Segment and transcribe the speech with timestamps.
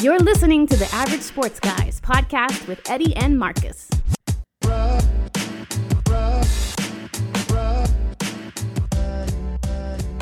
[0.00, 3.88] You're listening to the Average Sports Guys podcast with Eddie and Marcus.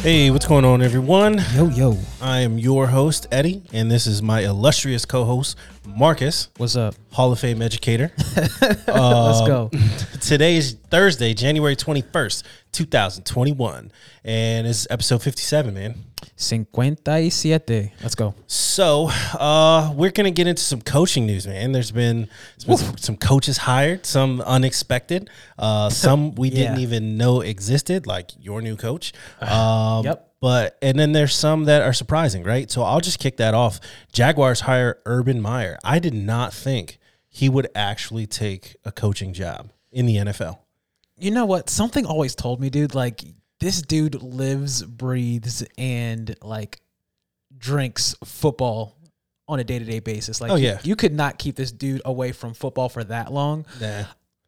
[0.00, 1.43] Hey, what's going on, everyone?
[1.52, 1.98] Yo, yo.
[2.23, 6.95] I am your host, Eddie, and this is my illustrious co host, Marcus, What's up?
[7.12, 8.12] Hall of Fame educator.
[8.46, 9.68] Let's go.
[9.74, 9.90] Um,
[10.22, 13.93] today is Thursday, January 21st, 2021,
[14.24, 15.97] and it's episode 57, man.
[16.36, 17.90] 57.
[18.02, 18.34] Let's go.
[18.46, 19.08] So,
[19.38, 21.72] uh, we're going to get into some coaching news, man.
[21.72, 22.28] There's been,
[22.59, 28.06] there's been some, some coaches hired, some unexpected, uh, some we didn't even know existed,
[28.06, 29.12] like your new coach.
[29.42, 30.22] Um, Yep.
[30.40, 32.70] But and then there's some that are surprising, right?
[32.70, 33.80] So I'll just kick that off.
[34.12, 35.78] Jaguars hire Urban Meyer.
[35.82, 36.98] I did not think
[37.28, 40.59] he would actually take a coaching job in the NFL.
[41.18, 41.70] You know what?
[41.70, 43.24] Something always told me, dude, like
[43.60, 46.80] this dude lives, breathes, and like
[47.57, 48.96] drinks football
[49.49, 50.40] on a day to day basis.
[50.40, 50.79] Like, Oh, you- yeah.
[50.82, 53.66] you, could not keep this dude away from football for that long.
[53.80, 54.04] Nah.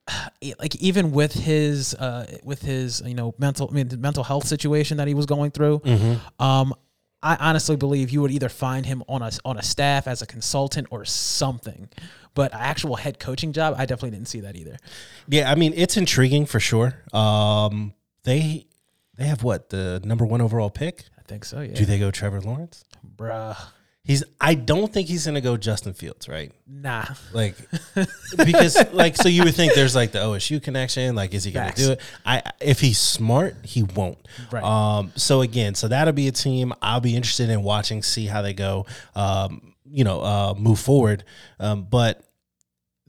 [0.58, 4.96] Like even with his, uh, with his, you know, mental, I mean, mental health situation
[4.96, 6.42] that he was going through, Mm-hmm.
[6.42, 6.74] um,
[7.22, 10.26] I honestly believe you would either find him on a on a staff as a
[10.26, 11.88] consultant or something,
[12.34, 14.76] but actual head coaching job, I definitely didn't see that either.
[15.28, 16.94] Yeah, I mean it's intriguing for sure.
[17.12, 17.92] Um,
[18.22, 18.66] they
[19.18, 21.04] they have what the number one overall pick.
[21.18, 21.74] I think so, yeah.
[21.74, 22.84] Do they go Trevor Lawrence?
[23.16, 23.56] Bruh,
[24.08, 24.24] He's.
[24.40, 26.50] I don't think he's gonna go Justin Fields, right?
[26.66, 27.04] nah.
[27.34, 27.56] Like
[28.38, 31.14] because like so you would think there's like the OSU connection.
[31.14, 31.82] Like is he gonna Facts.
[31.82, 32.00] do it?
[32.24, 34.16] I if he's smart, he won't.
[34.50, 34.64] Right.
[34.64, 35.12] Um.
[35.16, 38.54] So again, so that'll be a team I'll be interested in watching, see how they
[38.54, 38.86] go.
[39.14, 39.74] Um.
[39.84, 41.24] You know, uh, move forward.
[41.60, 41.82] Um.
[41.82, 42.22] But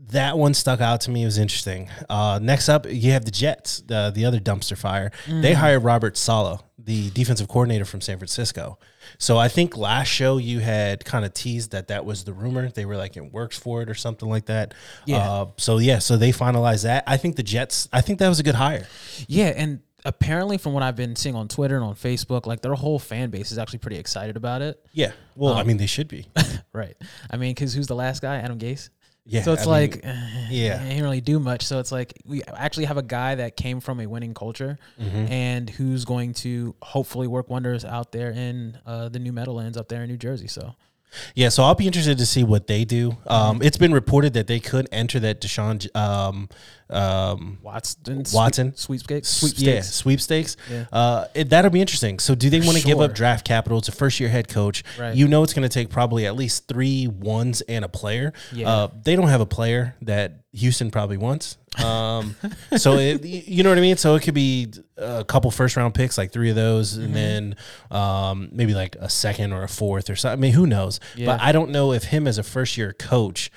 [0.07, 1.21] that one stuck out to me.
[1.23, 1.89] It was interesting.
[2.09, 5.11] Uh, next up, you have the Jets, the the other dumpster fire.
[5.27, 8.79] They hired Robert Saleh, the defensive coordinator from San Francisco.
[9.17, 12.69] So I think last show you had kind of teased that that was the rumor.
[12.69, 14.73] They were like it works for it or something like that.
[15.05, 15.17] Yeah.
[15.17, 17.03] Uh, so yeah, so they finalized that.
[17.05, 17.87] I think the Jets.
[17.93, 18.87] I think that was a good hire.
[19.27, 22.73] Yeah, and apparently from what I've been seeing on Twitter and on Facebook, like their
[22.73, 24.83] whole fan base is actually pretty excited about it.
[24.93, 25.11] Yeah.
[25.35, 26.25] Well, Um, I mean, they should be.
[26.71, 26.95] Right.
[27.31, 28.37] I mean, because who's the last guy?
[28.37, 28.89] Adam Gase.
[29.29, 29.43] Yeah.
[29.43, 30.13] So it's I like, eh,
[30.49, 30.79] yeah.
[30.81, 31.65] he didn't really do much.
[31.65, 35.31] So it's like we actually have a guy that came from a winning culture, Mm-hmm.
[35.31, 39.87] and who's going to hopefully work wonders out there in uh, the New Meadowlands up
[39.87, 40.47] there in New Jersey.
[40.47, 40.75] So
[41.35, 43.17] Yeah, so I'll be interested to see what they do.
[43.27, 46.49] Um, it's been reported that they could enter that Deshaun um,
[46.89, 48.75] um, Watson, Watson.
[48.75, 49.61] sweepstakes, sweepstakes.
[49.61, 50.57] Yeah, sweepstakes.
[50.71, 50.85] Yeah.
[50.91, 52.19] Uh, it, that'll be interesting.
[52.19, 53.77] So, do they want to give up draft capital?
[53.77, 54.83] It's a first year head coach.
[54.99, 55.15] Right.
[55.15, 58.33] You know, it's going to take probably at least three ones and a player.
[58.51, 58.69] Yeah.
[58.69, 61.57] Uh, they don't have a player that Houston probably wants.
[61.83, 62.35] Um,
[62.77, 63.97] so it, you know what I mean.
[63.97, 67.03] So it could be a couple first round picks, like three of those, Mm-hmm.
[67.05, 67.55] and then
[67.91, 70.39] um, maybe like a second or a fourth or something.
[70.39, 70.99] I mean, who knows?
[71.15, 71.27] Yeah.
[71.27, 73.51] But I don't know if him as a first year coach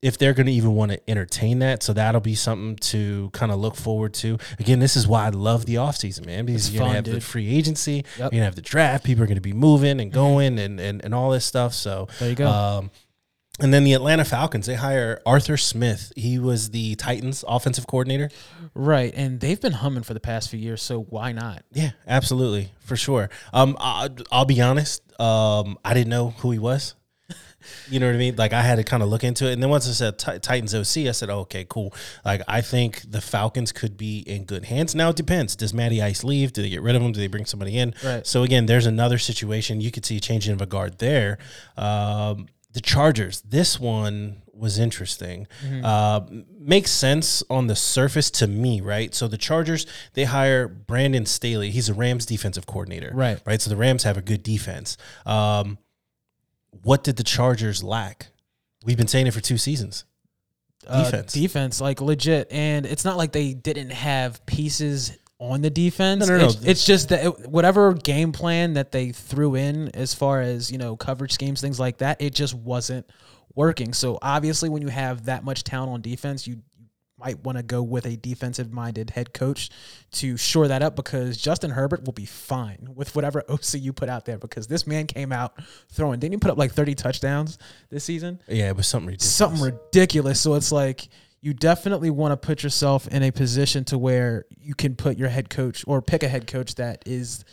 [0.00, 1.82] if they're going to even want to entertain that.
[1.82, 4.38] So that'll be something to kind of look forward to.
[4.60, 7.20] Again, this is why I love the offseason, man, because It's you're going to have
[7.20, 8.04] the free agency, Yep.
[8.18, 10.78] you're going to have the draft, people are going to be moving and going and,
[10.78, 11.74] and, and all this stuff.
[11.74, 12.46] So There you go.
[12.48, 12.90] Um,
[13.60, 16.12] and then the Atlanta Falcons, they hire Arthur Smith.
[16.14, 18.30] He was the Titans offensive coordinator.
[18.72, 20.80] right, and they've been humming for the past few years.
[20.80, 21.64] So why not?
[21.72, 23.30] Yeah, absolutely, for sure.
[23.52, 25.02] Um, I, I'll be honest.
[25.20, 26.94] Um, I didn't know who he was.
[27.90, 28.36] You know what I mean?
[28.36, 30.38] Like I had to kind of look into it, and then once I said Ti-
[30.40, 34.44] Titans OC, I said, oh, "Okay, cool." Like I think the Falcons could be in
[34.44, 34.94] good hands.
[34.94, 35.56] Now it depends.
[35.56, 36.52] Does Matty Ice leave?
[36.52, 37.12] Do they get rid of him?
[37.12, 37.94] Do they bring somebody in?
[38.04, 38.26] Right.
[38.26, 39.80] So again, there's another situation.
[39.80, 41.38] You could see a changing of a guard there.
[41.76, 43.40] Um, the Chargers.
[43.42, 45.46] This one was interesting.
[45.84, 46.20] Uh,
[46.58, 49.14] makes sense on the surface to me, right?
[49.14, 51.70] So the Chargers they hire Brandon Staley.
[51.70, 53.40] He's a Rams defensive coordinator, Right.
[53.46, 53.60] Right.
[53.60, 54.96] So the Rams have a good defense.
[55.24, 55.78] Um,
[56.82, 58.28] what did the Chargers lack?
[58.84, 60.04] We've been saying it for two seasons.
[60.86, 61.32] Uh, Defense.
[61.32, 66.26] defense, like legit, and it's not like they didn't have pieces on the defense.
[66.26, 66.46] No, no, no.
[66.46, 70.70] It's, it's just that it- whatever game plan that they threw in, as far as
[70.70, 73.04] you know, coverage schemes, things like that, it just wasn't
[73.54, 73.92] working.
[73.92, 76.62] So obviously, when you have that much talent on defense, you
[77.18, 79.70] might want to go with a defensive minded head coach
[80.12, 84.08] to shore that up because Justin Herbert will be fine with whatever OC you put
[84.08, 85.54] out there because this man came out
[85.90, 86.20] throwing.
[86.20, 87.58] Didn't he put up like 30 touchdowns
[87.90, 88.40] this season?
[88.48, 89.34] Yeah, it was something ridiculous.
[89.34, 90.40] something ridiculous.
[90.40, 91.08] So it's like
[91.40, 95.28] you definitely want to put yourself in a position to where you can put your
[95.28, 97.44] head coach or pick a head coach that is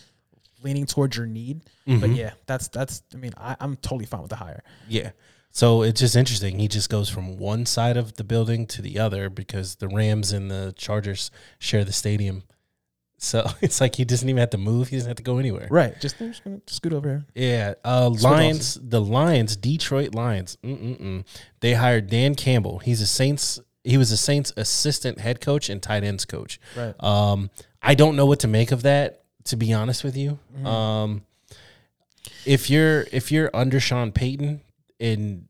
[0.63, 1.61] leaning towards your need.
[1.85, 2.13] But mm-hmm.
[2.13, 3.03] yeah, that's that's.
[3.13, 4.63] I mean, I, I'm totally fine with the hire.
[4.88, 5.11] Yeah.
[5.56, 6.60] So it's just interesting.
[6.60, 10.34] He just goes from one side of the building to the other because the Rams
[10.34, 12.44] and the Chargers share the stadium
[13.18, 14.90] So it's like he doesn't even have to move.
[14.90, 15.69] He doesn't have to go anywhere.
[15.72, 15.94] Right.
[16.02, 17.25] Just, just gonna scoot over here.
[17.34, 18.78] Yeah, uh, Lions.
[18.81, 20.57] The Lions, Detroit Lions.
[20.62, 21.24] Mm-mm-mm.
[21.62, 22.80] They hired Dan Campbell.
[22.80, 23.62] He's a Saints.
[23.86, 26.60] He was a Saints assistant head coach and tight ends coach.
[26.75, 26.94] Right.
[27.02, 27.50] Um,
[27.81, 29.22] I don't know what to make of that.
[29.46, 30.66] To be honest with you, Mm-hmm.
[30.68, 31.22] um,
[32.46, 34.62] if you're if you're under Sean Payton,
[35.00, 35.47] and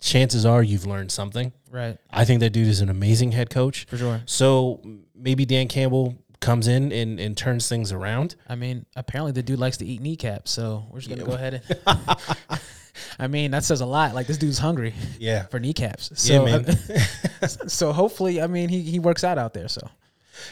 [0.00, 1.52] chances are you've learned something.
[1.70, 1.98] Right.
[2.10, 3.86] I think that dude is an amazing head coach.
[3.88, 4.22] For sure.
[4.26, 4.80] So
[5.14, 8.36] maybe Dan Campbell comes in and, and turns things around.
[8.48, 11.62] I mean, apparently the dude likes to eat kneecaps, so we're just gonna go ahead
[11.86, 12.60] and.
[13.18, 14.14] I mean, that says a lot.
[14.14, 15.46] Like this dude's hungry Yeah.
[15.46, 16.10] for kneecaps.
[16.28, 16.78] Yeah, So, man.
[17.68, 19.68] so hopefully, I mean, he, he works out out there.
[19.68, 19.80] So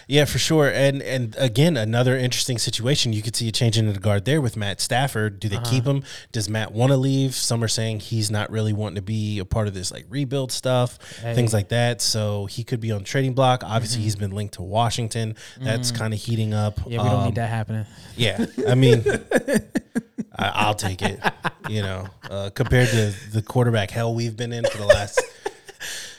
[0.09, 0.69] Yeah, for sure.
[0.69, 3.13] And and again, another interesting situation.
[3.13, 5.41] You could see a change in the guard there with Matt Stafford.
[5.41, 5.97] Do they keep Uh-huh.
[5.99, 6.05] him?
[6.33, 7.35] Does Matt want to leave?
[7.35, 10.53] Some are saying he's not really wanting to be a part of this like rebuild
[10.53, 12.01] stuff, things like that.
[12.01, 13.63] So he could be on trading block.
[13.65, 15.35] Obviously, he's been linked to Washington.
[15.61, 16.77] That's kind of heating up.
[16.77, 16.91] Mm-hmm.
[16.93, 17.87] yeah, we don't Um, need that happening.
[18.17, 19.05] Yeah, I mean,
[20.39, 21.21] I, I'll take it.
[21.69, 25.21] You know, uh, compared to the quarterback hell we've been in for the last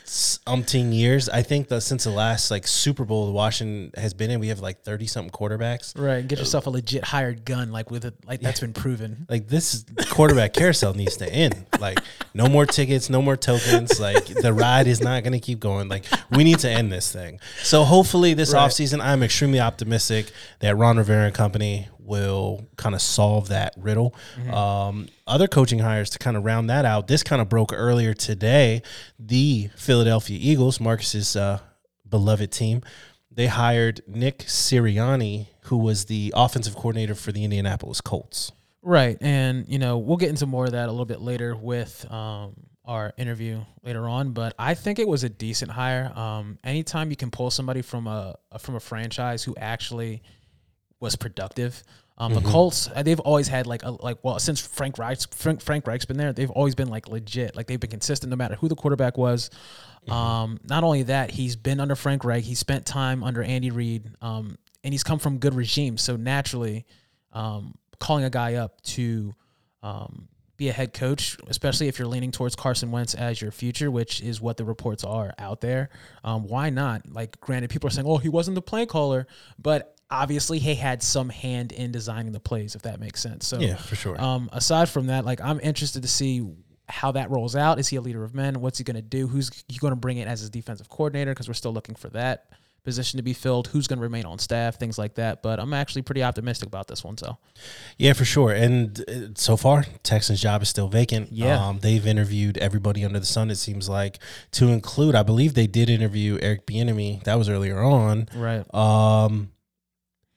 [0.08, 4.40] umpteen years, I think that since the last like Super Bowl Washington has been in,
[4.40, 5.98] we have like thirty something quarterbacks.
[5.98, 6.26] Right.
[6.26, 9.26] Get yourself a legit hired gun, like with it, like that's been proven.
[9.28, 11.66] Like this quarterback carousel needs to end.
[11.78, 11.98] Like
[12.34, 14.00] no more tickets, no more tokens.
[14.00, 15.88] Like the ride is not going to keep going.
[15.88, 17.40] Like we need to end this thing.
[17.62, 18.68] So hopefully this Right.
[18.68, 24.14] offseason, I'm extremely optimistic that Ron Rivera and company will kind of solve that riddle.
[24.50, 27.06] Um, other coaching hires to kind of round that out.
[27.06, 28.82] This kind of broke earlier today.
[29.18, 31.60] The Philadelphia Eagles, Marcus's uh,
[32.08, 32.82] beloved team,
[33.30, 38.50] they hired Nick Sirianni, who was the offensive coordinator for the Indianapolis Colts.
[38.82, 39.18] Right.
[39.20, 42.54] And, you know, we'll get into more of that a little bit later with um,
[42.84, 44.32] our interview later on.
[44.32, 46.10] But I think it was a decent hire.
[46.16, 50.22] Um, anytime you can pull somebody from a from a franchise who actually
[51.00, 51.82] was productive.
[52.20, 55.62] Um, The Colts, uh, they've always had like a like well since Frank Reich's Frank,
[55.62, 57.54] Frank Reich's been there, they've always been like legit.
[57.54, 59.50] Like they've been consistent no matter who the quarterback was.
[60.08, 62.42] Um, not only that, he's been under Frank Reich.
[62.42, 66.02] He spent time under Andy Reid, um, and he's come from good regimes.
[66.02, 66.86] So naturally,
[67.32, 69.34] um, calling a guy up to
[69.82, 73.90] um, be a head coach, especially if you're leaning towards Carson Wentz as your future,
[73.90, 75.90] which is what the reports are out there.
[76.24, 77.08] Um, why not?
[77.08, 79.26] Like, granted, people are saying, "Oh, he wasn't the play caller,"
[79.58, 83.46] but obviously, he had some hand in designing the plays, if that makes sense.
[83.46, 84.20] So, Yeah, for sure.
[84.20, 86.46] Um, aside from that, like, I'm interested to see
[86.88, 87.78] how that rolls out.
[87.78, 88.60] Is he a leader of men?
[88.60, 89.26] What's he going to do?
[89.26, 91.32] Who's he going to bring in as his defensive coordinator?
[91.32, 92.46] Because we're still looking for that
[92.84, 93.66] position to be filled.
[93.68, 94.78] Who's going to remain on staff?
[94.78, 95.42] Things like that.
[95.42, 97.18] But I'm actually pretty optimistic about this one.
[97.18, 97.36] So.
[97.98, 98.52] Yeah, for sure.
[98.52, 101.30] And uh, so far, Texans' job is still vacant.
[101.30, 101.62] Yeah.
[101.62, 103.50] um, they've interviewed everybody under the sun.
[103.50, 104.18] It seems like
[104.52, 107.24] to include, I believe they did interview Eric Bieniemy.
[107.24, 108.28] That was earlier on.
[108.34, 108.64] Right.
[108.74, 109.50] Um,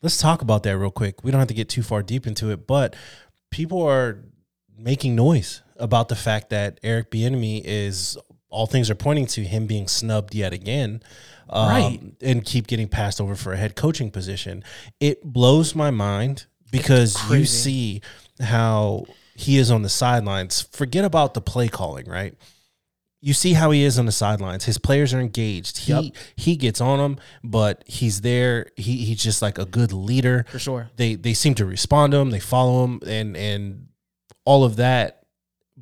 [0.02, 1.24] let's talk about that real quick.
[1.24, 2.96] We don't have to get too far deep into it, but
[3.52, 4.24] people are
[4.78, 8.18] making noise about the fact that Eric Bieniemy is
[8.50, 11.02] all things are pointing to him being snubbed yet again.
[11.50, 12.00] Um, Right.
[12.22, 14.64] and keep getting passed over for a head coaching position.
[15.00, 18.02] It blows my mind because you see
[18.42, 19.06] how
[19.36, 20.62] he is on the sidelines.
[20.72, 22.36] Forget about the play calling, right?
[23.24, 24.66] You see how he is on the sidelines.
[24.66, 25.78] His players are engaged.
[25.80, 26.16] He Yep.
[26.36, 28.68] he gets on them, but he's there.
[28.76, 30.46] He he's just like a good leader.
[30.50, 30.90] For sure.
[30.96, 32.32] They they seem to respond to him.
[32.32, 33.88] They follow him, and and
[34.44, 35.20] all of that.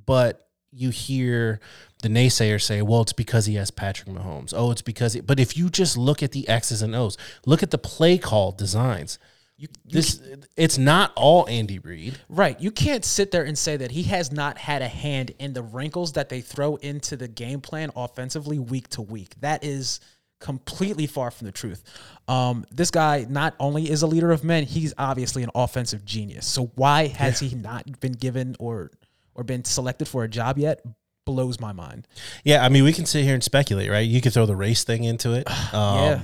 [0.05, 1.62] But you hear
[2.03, 5.13] the naysayers say, "Well, it's because he has Patrick Mahomes." Oh, it's because.
[5.13, 8.17] He, but if you just look at the X's and O's, look at the play
[8.17, 9.17] call designs.
[9.60, 10.22] You, This
[10.56, 12.18] it's not all Andy Reid.
[12.30, 12.58] right.
[12.62, 15.62] You can't sit there and say that he has not had a hand in the
[15.62, 19.36] wrinkles that they throw into the game plan offensively week to week.
[19.42, 20.00] That is
[20.39, 21.84] completely far from the truth.
[22.30, 26.48] Um, this guy not only is a leader of men, he's obviously an offensive genius.
[26.48, 28.92] So why has he not been given or
[29.36, 30.82] or been selected for a job yet?
[31.25, 32.08] Blows my mind.
[32.46, 34.08] Yeah, I mean, we can sit here and speculate, right?
[34.08, 35.46] You could throw the race thing into it.
[35.74, 36.22] Um, Yeah.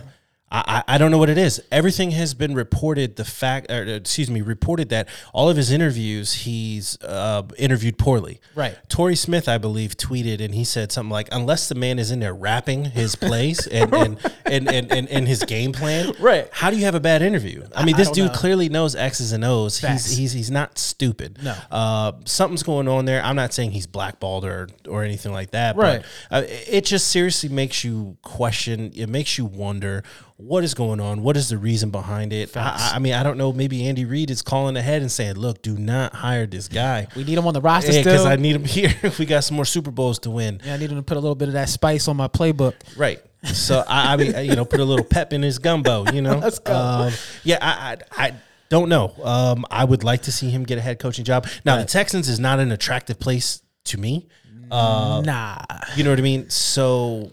[0.56, 1.62] I, I I don't know what it is.
[1.72, 3.18] Everything has been reported.
[3.18, 8.40] The fact, or, excuse me, reported that all of his interviews, he's uh, interviewed poorly.
[8.56, 8.78] Right.
[8.88, 12.20] Torrey Smith, I believe, tweeted and he said something like, "Unless the man is in
[12.22, 16.48] there rapping his plays and and, and, and, and and his game plan, Right.
[16.52, 17.66] How do you have a bad interview?
[17.76, 18.38] I mean, this don't dude know.
[18.38, 19.80] clearly knows X's and O's.
[19.80, 20.06] Facts.
[20.06, 21.40] He's he's he's not stupid.
[21.44, 21.56] No.
[21.72, 23.22] uh, something's going on there.
[23.22, 25.76] I'm not saying he's blackballed or or anything like that.
[25.76, 26.04] Right.
[26.30, 28.92] But uh, it just seriously makes you question.
[28.96, 30.04] It makes you wonder
[30.38, 31.22] what is going on.
[31.24, 32.56] What is the reason behind it?
[32.58, 33.54] I, I mean, I don't know.
[33.54, 37.24] Maybe Andy Reid is calling ahead and saying, "Look, do not hire this guy." We
[37.24, 38.28] need him on the roster because still.
[38.28, 38.94] I need him here.
[39.18, 40.62] we got some more Super Bowls to win.
[40.64, 42.74] yeah, I need him to put a little bit of that spice on my playbook.
[42.98, 43.22] Right.
[43.46, 46.06] So I, I mean, you know, put a little pep in his gumbo.
[46.12, 46.76] You know, Let's go.
[46.76, 47.14] Um,
[47.44, 48.34] yeah, I, I, I
[48.70, 49.14] don't know.
[49.24, 51.48] Um, I would like to see him get a head coaching job.
[51.64, 54.28] Now, the Texans is not an attractive place to me.
[54.72, 55.60] Uh, nah.
[55.96, 56.50] you know what I mean?
[56.50, 57.32] So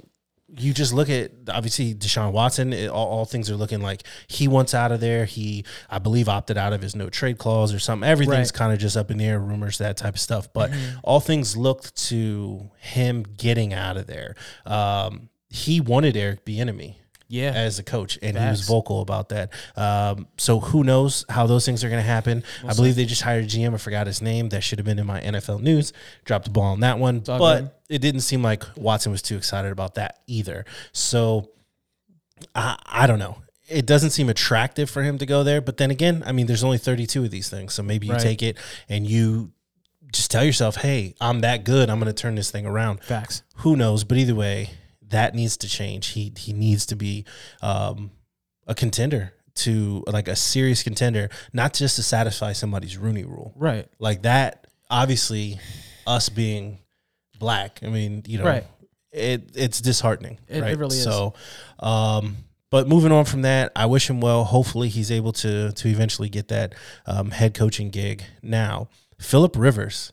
[0.59, 2.73] you just look at obviously Deshaun Watson.
[2.73, 5.25] It, all, all things are looking like he wants out of there.
[5.25, 8.09] He, I believe, opted out of his no trade clause or something.
[8.09, 8.47] Everything's Right.
[8.47, 8.57] Mm-hmm.
[8.59, 10.53] kind of just up in the air, rumors, that type of stuff.
[10.53, 10.71] But
[11.03, 14.35] all things looked to him getting out of there.
[14.67, 16.97] Um, he wanted Eric Bieniemy
[17.33, 17.53] Yeah.
[17.53, 19.51] as a coach, and he was vocal about that.
[19.75, 22.45] Um, so who knows how those things are going to happen?
[22.67, 23.73] I believe they just hired a GM.
[23.75, 24.51] I forgot his name.
[24.51, 25.93] That should have been in my NFL news.
[26.27, 27.71] Dropped the ball on that one, but good.
[27.89, 30.67] it didn't seem like Watson was too excited about that either.
[30.93, 31.49] So
[32.55, 33.39] I, I don't know.
[33.69, 35.63] It doesn't seem attractive for him to go there.
[35.63, 38.21] But then again, I mean, there's only 32 of these things, so maybe you Right.
[38.23, 38.59] take it
[38.89, 39.53] and you
[40.13, 41.89] just tell yourself, "Hey, I'm that good.
[41.89, 43.43] I'm going to turn this thing around." Facts.
[43.57, 44.05] who knows?
[44.05, 44.71] But either way,
[45.13, 46.09] that needs to change.
[46.09, 47.25] He he needs to be
[47.63, 48.11] um,
[48.67, 53.53] a contender to like a serious contender, not just to satisfy somebody's Rooney Rule.
[53.57, 53.87] Right.
[53.99, 55.61] Like that, obviously,
[56.07, 56.79] us being
[57.39, 57.81] black.
[57.83, 58.67] I mean, you know, Right.
[59.13, 60.39] it it's disheartening.
[60.49, 60.77] It- it right?
[60.79, 61.05] really is.
[61.05, 61.35] So,
[61.81, 62.39] um,
[62.71, 64.45] but moving on from that, I wish him well.
[64.45, 66.75] Hopefully, he's able to to eventually get that
[67.07, 68.25] um, head coaching gig.
[68.43, 68.89] Now,
[69.21, 70.13] Philip Rivers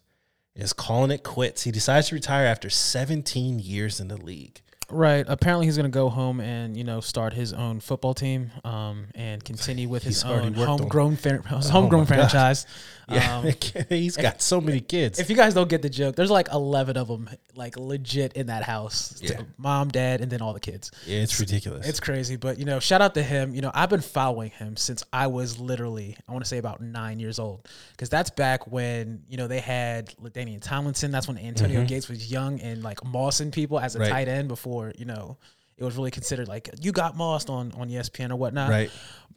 [0.55, 1.63] is calling it quits.
[1.63, 4.61] He decides to retire after 17 years in the league.
[4.91, 5.25] Right.
[5.27, 9.07] Apparently, he's going to go home and you know start his own football team, um,
[9.15, 12.07] and continue with his own homegrown fran- his Oh homegrown God.
[12.07, 12.65] franchise.
[13.11, 13.51] Yeah, Um,
[13.89, 15.17] he's got so many kids.
[15.17, 18.45] if you guys don't get the joke, there's like 11 of them, like legit in
[18.47, 19.19] that house.
[19.19, 19.41] Yeah.
[19.57, 20.91] Mom, dad, and then all the kids.
[21.07, 21.87] Yeah, it's ridiculous.
[21.87, 23.55] It's crazy, but you know, shout out to him.
[23.55, 26.81] You know, I've been following him since I was literally, I want to say about
[26.81, 31.09] nine years old, because that's back when you know they had LaDainian Tomlinson.
[31.09, 34.03] That's when Antonio Gates was young and like mossing people as a Mm-hmm.
[34.03, 34.25] Right.
[34.25, 35.37] tight end before you know
[35.77, 38.69] it was really considered like you got mossed on on ESPN or whatnot.
[38.69, 38.91] right.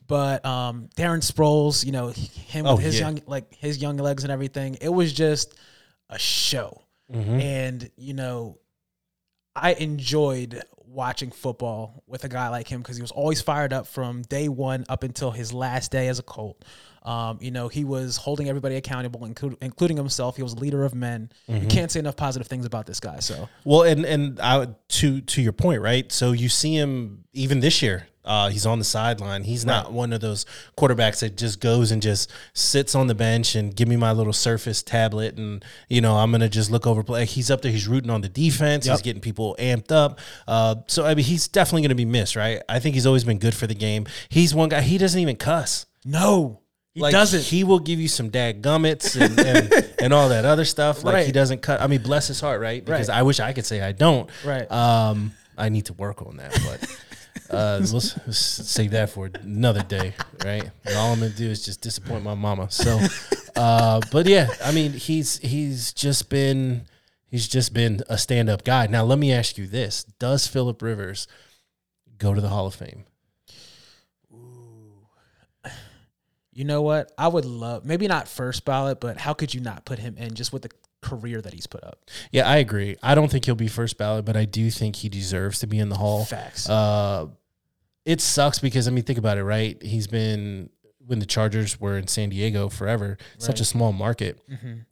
[0.09, 3.07] But um, Darren Sproles, you know, him Oh, with his yeah.
[3.07, 5.55] young like his young legs and everything, it was just
[6.11, 6.83] a show.
[7.11, 7.41] Mm-hmm.
[7.41, 8.59] And you know,
[9.55, 13.87] I enjoyed watching football with a guy like him because he was always fired up
[13.87, 16.63] from day one up until his last day as a Colt.
[17.05, 20.37] Um, you know, he was holding everybody accountable, inclu- including himself.
[20.37, 21.31] He was a leader of men.
[21.49, 21.65] Mm-hmm.
[21.65, 23.19] You can't say enough positive things about this guy.
[23.19, 26.11] So Well, and and I, to to your point, right?
[26.13, 28.07] So you see him even this year.
[28.25, 29.43] Uh, he's on the sideline.
[29.43, 30.47] He's not one of those
[30.79, 34.33] quarterbacks that just goes and just sits on the bench and give me my little
[34.33, 37.25] Surface tablet and you know I'm gonna just look over play.
[37.25, 37.73] He's up there.
[37.73, 38.87] He's rooting on the defense.
[38.87, 40.21] He's getting people amped up.
[40.47, 42.63] Uh, so I mean, he's definitely gonna be missed, right?
[42.69, 44.07] I think he's always been good for the game.
[44.29, 44.83] He's one guy.
[44.83, 45.87] He doesn't even cuss.
[46.05, 46.62] no,
[46.95, 47.43] he like doesn't.
[47.43, 51.05] he will give you some dad gummits and, and, and all that other stuff.
[51.05, 51.81] Like he doesn't cut.
[51.81, 52.85] I mean, bless his heart, right?
[52.85, 53.19] Because Right.
[53.19, 54.29] I wish I could say I don't.
[54.45, 54.71] Right.
[54.71, 59.31] Um, I need to work on that, but uh, we'll, s- we'll save that for
[59.43, 60.71] another day, right?
[60.85, 62.71] And all I'm gonna do is just disappoint my mama.
[62.71, 62.99] So,
[63.57, 66.87] uh, but yeah, I mean, he's he's just been
[67.27, 68.87] he's just been a stand up guy.
[68.87, 71.27] Now, let me ask you this: Does Philip Rivers
[72.19, 73.05] go to the Hall of Fame?
[76.53, 77.13] You know what?
[77.17, 80.35] I would love maybe not first ballot, but how could you not put him in
[80.35, 81.99] just with the career that he's put up?
[82.31, 82.97] Yeah, I agree.
[83.03, 85.79] I don't think he'll be first ballot, but I do think he deserves to be
[85.79, 86.25] in the Hall.
[86.25, 86.69] Facts.
[86.69, 87.27] Uh,
[88.05, 89.81] it sucks because I mean, think about it, right?
[89.83, 90.71] He's been
[91.07, 94.39] when the Chargers were in San Diego forever, such a small market.
[94.49, 94.85] Mhm.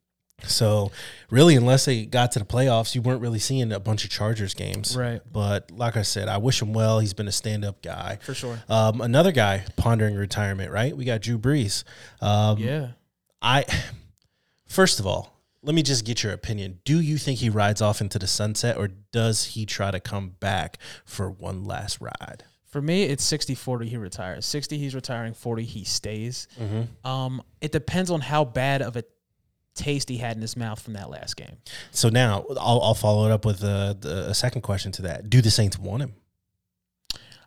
[0.47, 0.91] So,
[1.31, 4.55] really, unless they got to the playoffs, you weren't really seeing a bunch of Chargers
[4.55, 4.97] games.
[4.97, 5.21] Right.
[5.31, 6.99] But like I said, I wish him well.
[7.01, 8.19] He's been a stand-up guy.
[8.23, 8.59] For sure.
[8.69, 10.97] Um, another guy pondering retirement, right?
[10.97, 11.85] We got Drew Brees.
[12.21, 12.89] Um, Yeah.
[13.43, 13.65] I
[14.67, 16.81] first of all, let me just get your opinion.
[16.85, 20.31] Do you think he rides off into the sunset, or does he try to come
[20.41, 22.45] back for one last ride?
[22.67, 24.47] For me, it's 60 40 he retires.
[24.47, 26.47] 60 he's retiring, 40 he stays.
[27.05, 29.03] Um, it depends on how bad of a
[29.75, 31.57] taste he had in his mouth from that last game.
[31.91, 35.31] So now I'll, I'll follow it up with a, a second question to that.
[35.31, 36.15] Do the Saints want him?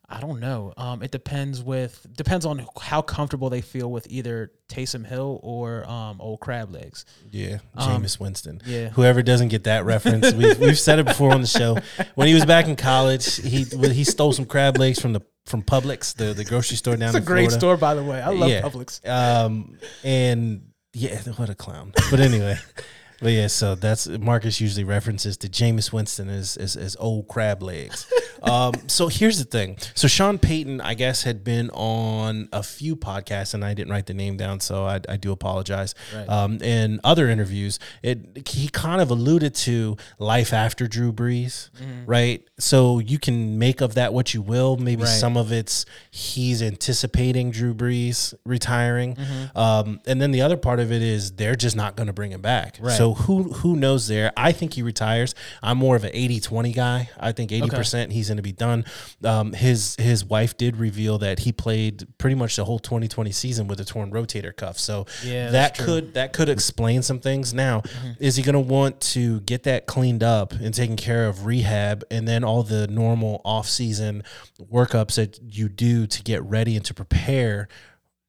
[0.10, 0.74] I don't know.
[0.77, 5.89] Um, it depends with depends on how comfortable they feel with either Taysom Hill or
[5.89, 7.06] um, old crab legs.
[7.32, 8.62] Yeah, Um, Jameis Winston.
[8.65, 8.89] yeah.
[8.89, 11.77] Whoever doesn't get that reference, we've, we've said it before on the show.
[12.13, 15.63] When he was back in college, he he stole some crab legs from the from
[15.63, 17.60] Publix, the, the grocery store down It's a great Florida.
[17.60, 18.22] store, by the way.
[18.22, 18.62] I love Yeah.
[18.62, 19.06] Publix.
[19.10, 21.93] Um, and yeah, what a clown.
[22.09, 22.57] But anyway,
[23.22, 27.62] But yeah, so that's Marcus usually references to Jameis Winston as as, as old crab
[27.63, 28.12] legs.
[28.43, 29.77] um, so here's the thing.
[29.96, 34.08] So Sean Payton, I guess, had been on a few podcasts, and I didn't write
[34.08, 35.96] the name down, so I, I do apologize.
[36.15, 36.27] Right.
[36.27, 41.70] Um, in other interviews, it he kind of alluded to life after Drew Brees,
[42.05, 42.43] right?
[42.60, 44.75] So you can make of that what you will.
[44.77, 45.10] Maybe Right.
[45.10, 49.58] some of it's he's anticipating Drew Brees retiring, Mm-hmm.
[49.58, 52.32] um, and then the other part of it is they're just not going to bring
[52.32, 52.77] him back.
[52.79, 52.98] Right.
[52.98, 54.31] So who who knows there?
[54.38, 55.36] I think he retires.
[55.62, 57.10] I'm more of an 80-20 guy.
[57.19, 58.86] I think 80% he's going to be done.
[59.22, 63.67] Um, his his wife did reveal that he played pretty much the whole 2020 season
[63.67, 64.79] with a torn rotator cuff.
[64.79, 65.86] So Yeah, that true.
[65.86, 67.53] could that could explain some things.
[67.53, 67.81] Now,
[68.19, 72.03] is he going to want to get that cleaned up and taken care of rehab
[72.10, 74.24] and then all the normal off-season
[74.62, 77.67] workups that you do to get ready and to prepare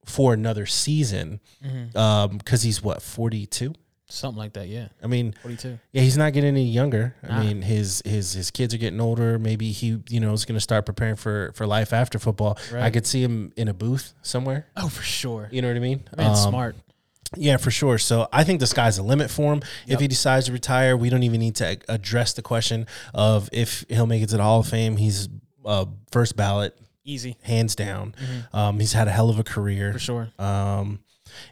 [0.06, 1.40] for another season?
[1.94, 3.74] Um, cuz he's what, 42?
[4.08, 4.68] Something like that.
[4.68, 4.88] Yeah.
[5.02, 5.78] I mean, 42.
[5.92, 7.14] yeah, he's not getting any younger.
[7.22, 7.40] I Nah.
[7.42, 9.38] mean, his his his kids are getting older.
[9.38, 12.58] Maybe he, you know, is going to start preparing for for life after football.
[12.74, 14.66] I could see him in a booth somewhere.
[14.76, 15.48] Oh, for sure.
[15.50, 16.04] You know what I mean?
[16.16, 16.76] Man, Um, smart.
[17.36, 17.98] Yeah, for sure.
[17.98, 19.62] So I think the sky's the limit for him.
[19.88, 23.84] If he decides to retire, we don't even need to address the question of if
[23.88, 24.98] he'll make it to the Hall of Fame.
[24.98, 25.28] He's
[25.64, 27.36] uh, first ballot, Easy.
[27.42, 28.14] hands down.
[28.52, 29.92] Um, he's had a hell of a career.
[29.94, 30.28] For sure.
[30.38, 31.00] Um,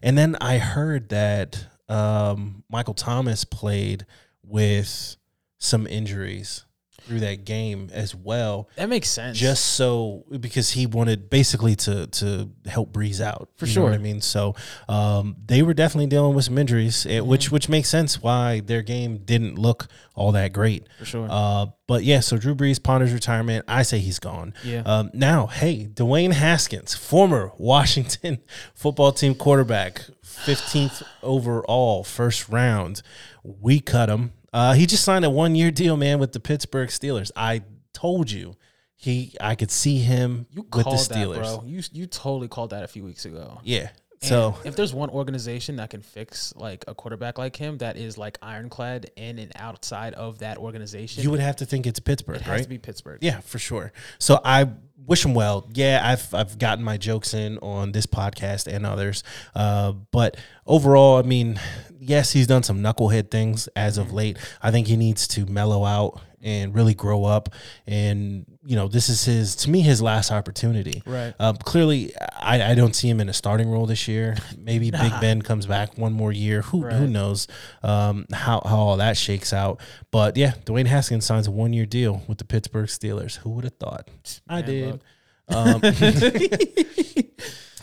[0.02, 4.07] and then I heard that um, Michael Thomas played
[4.43, 5.17] with
[5.59, 6.65] some injuries
[7.06, 8.68] through that game as well.
[8.76, 9.38] That makes sense.
[9.38, 13.88] Just so because he wanted basically to to help Brees out, For you know what
[13.90, 13.94] sure.
[13.94, 14.54] I mean, so
[14.88, 18.82] um, they were definitely dealing with some injuries, eh, which which makes sense why their
[18.82, 20.87] game didn't look all that great.
[20.99, 21.26] for sure.
[21.30, 23.64] Uh, but yeah, so Drew Brees ponders retirement.
[23.68, 24.54] I say he's gone.
[24.64, 24.82] Yeah.
[24.85, 28.38] Um, now, hey, Dwayne Haskins, former Washington
[28.75, 33.02] football team quarterback, 15th overall, first round.
[33.42, 34.32] We cut him.
[34.52, 37.30] Uh, he just signed a one year deal, man, with the Pittsburgh Steelers.
[37.35, 38.56] I told you
[38.97, 41.37] he, I could see him you with the called that, Steelers.
[41.37, 41.64] bro.
[41.66, 43.61] You you totally called that a few weeks ago.
[43.64, 43.90] Yeah.
[44.23, 47.97] And So if there's one organization that can fix like a quarterback like him, that
[47.97, 52.00] is like ironclad in and outside of that organization, you would have to think it's
[52.00, 52.62] Pittsburgh, it has right?
[52.62, 53.19] to be Pittsburgh.
[53.21, 53.93] Yeah, for sure.
[54.19, 54.69] So I
[55.05, 55.69] wish him well.
[55.75, 59.25] Yeah, I've I've gotten my jokes in on this podcast and others.
[59.55, 60.37] Uh, but
[60.67, 61.59] overall, I mean,
[61.99, 64.08] yes, he's done some knucklehead things as Mm-hmm.
[64.08, 64.39] of late.
[64.63, 67.50] I think he needs to mellow out and really grow up.
[67.87, 71.02] And you know, this is his to me his last opportunity.
[71.07, 71.35] Right.
[71.39, 74.37] Um, clearly, I, I don't see him in a starting role this year.
[74.59, 76.63] Maybe Big Ben comes back one more year.
[76.63, 77.49] Who who knows
[77.83, 79.81] um, how how all that shakes out?
[80.11, 83.37] But yeah, Dwayne Haskins signs a one year deal with the Pittsburgh Steelers.
[83.39, 84.09] Who would have thought?
[84.49, 85.00] I did.
[85.49, 85.81] Um,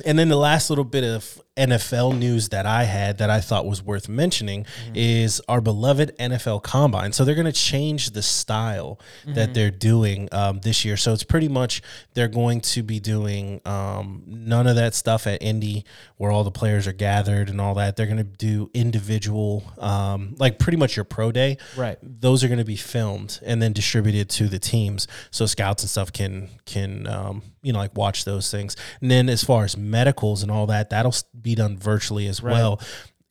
[0.05, 3.65] and then the last little bit of NFL news that I had that I thought
[3.65, 7.11] was worth mentioning is our beloved NFL Combine.
[7.11, 10.95] So they're going to change the style that they're doing um, this year.
[10.95, 11.81] So it's pretty much
[12.13, 15.83] they're going to be doing um, none of that stuff at Indy
[16.15, 17.97] where all the players are gathered and all that.
[17.97, 21.97] They're going to do individual, um, like pretty much your pro day Right.
[22.01, 25.89] those are going to be filmed and then distributed to the teams so scouts and
[25.89, 29.75] stuff can can um, you know like watch those things and then as far as
[29.77, 32.53] medicals and all that that'll be done virtually as Right.
[32.53, 32.79] well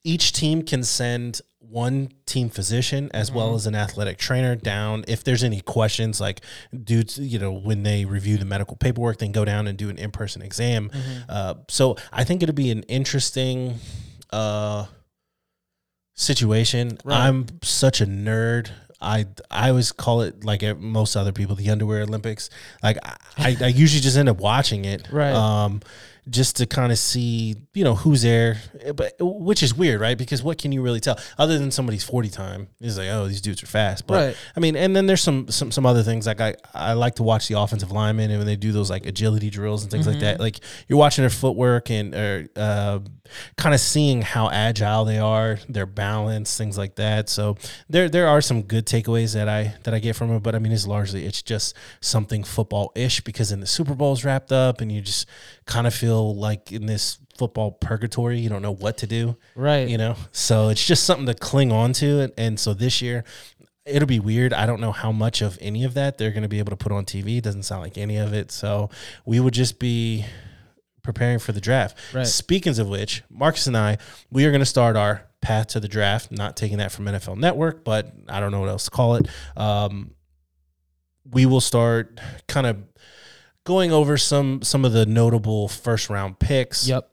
[0.03, 5.23] each team can send one team physician as well as an athletic trainer down if
[5.23, 6.41] there's any questions like
[6.83, 9.87] due to you know when they review the medical paperwork then go down and do
[9.89, 10.89] an in-person exam
[11.27, 13.75] uh, so i think it'll be an interesting
[14.31, 14.85] uh
[16.13, 16.97] situation.
[17.03, 17.27] Right.
[17.27, 18.71] I'm such a nerd.
[19.01, 22.49] I I always call it like most other people the underwear Olympics.
[22.83, 22.97] Like
[23.37, 25.33] I, I usually just end up watching it, Right.
[25.33, 25.81] Um,
[26.29, 28.61] just to kind of see you know who's there,
[28.95, 30.17] but which is weird, right?
[30.17, 32.67] Because what can you really tell other than somebody's forty time?
[32.79, 34.37] It's like oh these dudes are fast, but Right.
[34.55, 37.23] I mean, and then there's some some some other things like I I like to
[37.23, 40.19] watch the offensive linemen and when they do those like agility drills and things like
[40.21, 40.39] that.
[40.39, 42.99] Like you're watching their footwork and or uh,
[43.57, 47.29] kind of seeing how agile they are, their balance, things like that.
[47.29, 47.57] So
[47.89, 50.43] there there are some good takeaways that I that I get from it.
[50.43, 54.25] But I mean, it's largely it's just something football ish because then the Super Bowl's
[54.25, 55.27] wrapped up and you just
[55.69, 58.39] kind of feel like in this football purgatory.
[58.39, 59.87] You don't know what to do Right.
[59.87, 60.15] you know?
[60.33, 62.19] So it's just something to cling on to.
[62.21, 63.23] And, and so this year
[63.85, 64.51] it'll be weird.
[64.51, 66.75] I don't know how much of any of that they're going to be able to
[66.75, 68.51] put on tv it doesn't sound like any of it.
[68.51, 68.89] So
[69.25, 70.25] we would just be
[71.01, 71.97] preparing for the draft.
[72.13, 72.27] Right.
[72.27, 73.97] speaking of which marcus and i
[74.29, 76.31] we are going to start our path to the draft.
[76.31, 79.27] Not taking that from nfl network but i don't know what else to call it.
[79.55, 80.11] Um,
[81.31, 82.77] we will start kind of
[83.69, 87.07] going over some some of the notable first round picks Yep.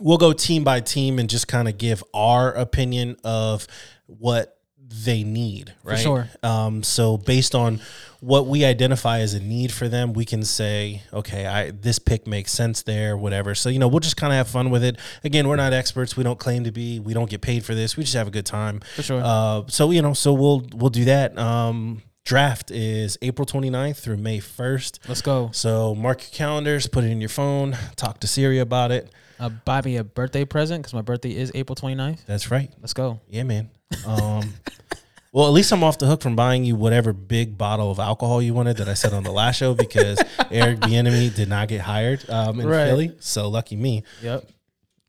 [0.00, 3.66] we'll go team by team and just kind of give our opinion of
[4.06, 4.56] what
[5.04, 5.98] they need, right?
[5.98, 6.28] sure.
[6.42, 7.80] Um, so based on
[8.20, 12.26] what we identify as a need for them, we can say, okay, I this pick
[12.26, 13.54] makes sense there, whatever.
[13.54, 14.98] So you know, we'll just kind of have fun with it.
[15.24, 16.14] Again, we're not experts.
[16.16, 17.00] We don't claim to be.
[17.00, 17.96] We don't get paid for this.
[17.96, 18.80] We just have a good time.
[18.96, 19.20] For sure.
[19.24, 21.38] Uh, so you know, so we'll we'll do that.
[21.38, 25.08] Um, draft is April 29th through May 1st.
[25.08, 25.50] Let's go.
[25.52, 29.10] So mark your calendars, put it in your phone, talk to Siri about it.
[29.40, 32.24] Uh, buy me a birthday present because my birthday is April 29th.
[32.26, 32.70] That's right.
[32.80, 33.20] Let's go.
[33.28, 33.70] Yeah, man.
[34.06, 34.54] Um,
[35.32, 38.40] well, at least I'm off the hook from buying you whatever big bottle of alcohol
[38.40, 41.80] you wanted that I said on the last show because Eric Bieniemy did not get
[41.80, 42.86] hired um, in Right.
[42.86, 43.16] Philly.
[43.18, 44.04] So lucky me.
[44.22, 44.48] Yep.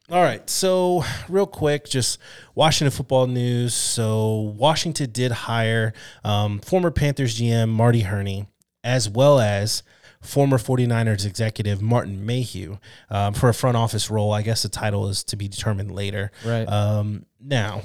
[0.10, 0.48] All right.
[0.50, 2.20] So, real quick, just
[2.56, 3.74] Washington football news.
[3.74, 5.94] So, Washington did hire
[6.26, 8.48] um, former Panthers GM Marty Hurney,
[8.84, 9.82] as well as
[10.22, 12.78] former 49ers executive Martin Mayhew
[13.10, 14.34] um, for a front office role.
[14.34, 16.32] I guess the title is to be determined later.
[16.46, 16.66] Right.
[16.68, 17.84] Um, now,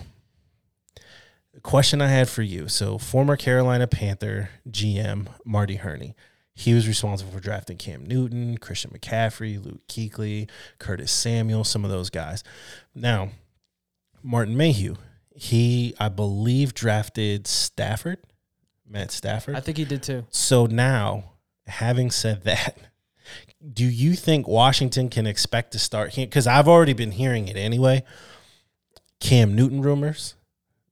[1.62, 2.66] question I had for you.
[2.68, 6.16] So, former Carolina Panther GM Marty Hurney.
[6.58, 11.90] He was responsible for drafting Cam Newton, Christian McCaffrey, Luke Kuechly, Curtis Samuel, some of
[11.92, 12.42] those guys.
[12.96, 13.28] Now,
[14.24, 14.96] Martin Mayhew,
[15.32, 18.18] he, I believe, drafted Stafford,
[18.84, 19.54] Matt Stafford.
[19.54, 20.26] I think he did too.
[20.30, 21.34] So now,
[21.68, 22.76] having said that,
[23.72, 26.16] do you think Washington can expect to start?
[26.16, 28.02] Because I've already been hearing it anyway.
[29.20, 30.34] Cam Newton rumors,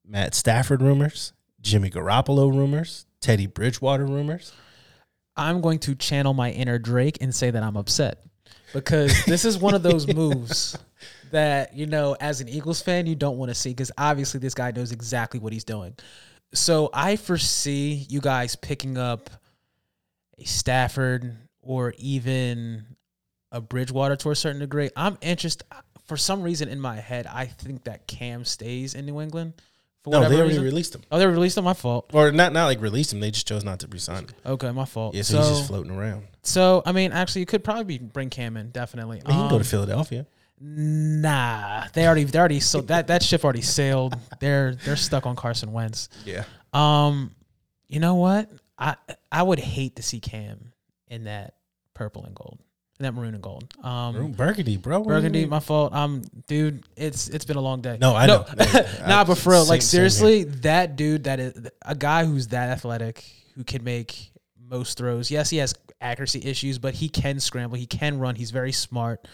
[0.06, 4.52] Matt Stafford rumors, Jimmy Garoppolo rumors, Teddy Bridgewater rumors.
[5.36, 8.24] I'm going to channel my inner Drake and say that I'm upset
[8.72, 10.78] because this is one of those moves
[11.30, 14.54] that, you know, as an Eagles fan, you don't want to see because obviously this
[14.54, 15.94] guy knows exactly what he's doing.
[16.54, 19.30] So I foresee you guys picking up
[20.38, 22.84] a Stafford or even
[23.50, 24.90] a Bridgewater to a certain degree.
[24.96, 25.66] I'm interested.
[26.06, 29.54] For some reason in my head, I think that Cam stays in New England.
[30.06, 30.64] For No, they already reason.
[30.64, 31.64] released him, Oh, they released him.
[31.64, 32.10] My fault.
[32.14, 32.52] or not?
[32.52, 33.18] Not like released him.
[33.20, 34.28] They just chose not to resign him.
[34.46, 35.14] Okay, my fault.
[35.14, 36.24] Yeah, so, so, he's just floating around.
[36.42, 38.70] so I mean, actually, you could probably be, bring Cam in.
[38.70, 39.18] Definitely.
[39.18, 40.26] He can go Um, to Philadelphia.
[40.58, 44.16] Nah, they already they already so that that ship already sailed.
[44.40, 46.08] They're they're stuck on Carson Wentz.
[46.24, 46.44] Yeah.
[46.72, 47.34] Um,
[47.88, 48.50] you know what?
[48.78, 48.96] I
[49.30, 50.72] I would hate to see Cam
[51.08, 51.56] in that
[51.94, 52.58] purple and gold,
[52.98, 53.72] that maroon and gold.
[53.82, 55.00] Um, Burgundy, bro.
[55.00, 55.92] What do you Burgundy, my fault.
[55.92, 57.98] Um, dude, it's it's been a long day.
[58.00, 58.46] No, I know.
[59.06, 62.70] nah, but for real, Same- like seriously, that dude, that is a guy who's that
[62.70, 65.30] athletic, who can make most throws.
[65.30, 67.76] Yes, he has accuracy issues, but he can scramble.
[67.76, 68.34] He can run.
[68.34, 69.26] He's very smart.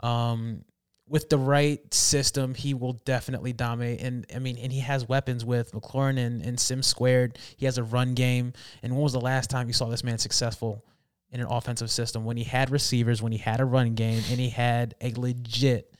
[0.00, 0.64] Um,
[1.08, 4.00] with the right system, he will definitely dominate.
[4.00, 7.38] And I mean, and he has weapons with McLaurin and, and Sim squared.
[7.56, 8.52] He has a run game.
[8.82, 10.84] And when was the last time you saw this man successful
[11.30, 12.24] in an offensive system?
[12.24, 15.92] When he had receivers, when he had a run game, and he had a legit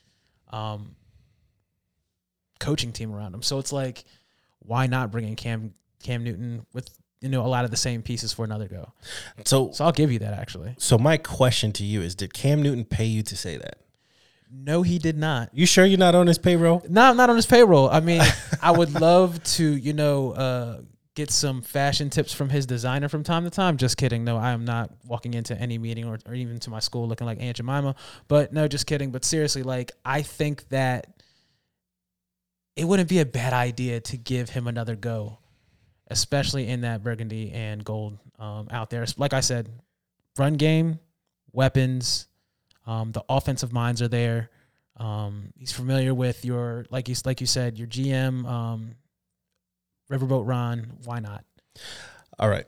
[0.50, 0.96] um,
[2.60, 3.42] coaching team around him.
[3.42, 4.04] So it's like,
[4.60, 6.88] why not bring in Cam Cam Newton with
[7.20, 8.92] you know a lot of the same pieces for another go?
[9.44, 10.74] So, So I'll give you that actually.
[10.78, 13.78] so my question to you is: Did Cam Newton pay you to say that?
[14.48, 15.50] No, he did not.
[15.52, 16.84] You sure you're not on his payroll?
[16.88, 17.90] No, I'm not on his payroll.
[17.90, 18.22] I mean,
[18.62, 20.80] I would love to, you know, uh,
[21.16, 23.78] get some fashion tips from his designer from time to time.
[23.78, 24.22] Just kidding.
[24.22, 27.26] No, I am not walking into any meeting or, or even to my school looking
[27.26, 27.96] like Aunt Jemima.
[28.28, 29.10] But no, just kidding.
[29.10, 31.22] But seriously, like, I think that
[32.76, 35.38] it wouldn't be a bad idea to give him another go,
[36.08, 39.06] especially in that burgundy and gold um, out there.
[39.16, 39.70] Like I said,
[40.36, 41.00] run game,
[41.50, 42.28] weapons,
[42.86, 44.50] um, the offensive minds are there.
[44.98, 48.94] Um, he's familiar with your like you like you said your GM um,
[50.10, 50.92] Riverboat Ron.
[51.04, 51.44] Why not?
[52.38, 52.66] All right.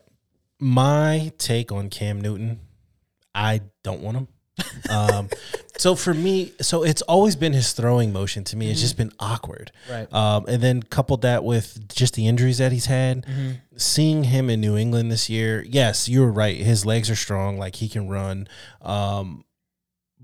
[0.60, 2.60] My take on Cam Newton,
[3.34, 4.28] I don't want him.
[4.90, 5.28] um,
[5.76, 8.68] so for me, so it's always been his throwing motion to me.
[8.72, 9.70] It's just been awkward.
[9.88, 10.12] Right.
[10.12, 13.50] Um, and then coupled that with just the injuries that he's had, Mm-hmm.
[13.76, 16.56] seeing him in New England this year, yes, you were right.
[16.56, 18.48] His legs are strong, like he can run.
[18.82, 19.44] Um,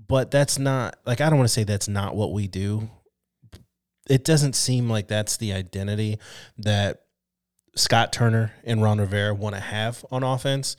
[0.07, 2.89] but that's not like I don't want to say that's not what we do.
[4.09, 6.19] It doesn't seem like that's the identity
[6.57, 7.04] that
[7.75, 10.77] Scott Turner and Ron Rivera want to have on offense.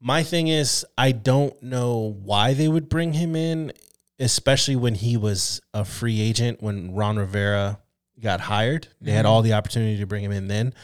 [0.00, 3.72] My thing is, I don't know why they would bring him in,
[4.20, 7.78] especially when he was a free agent when Ron Rivera
[8.20, 8.88] got hired.
[9.00, 10.74] They had all the opportunity to bring him in then.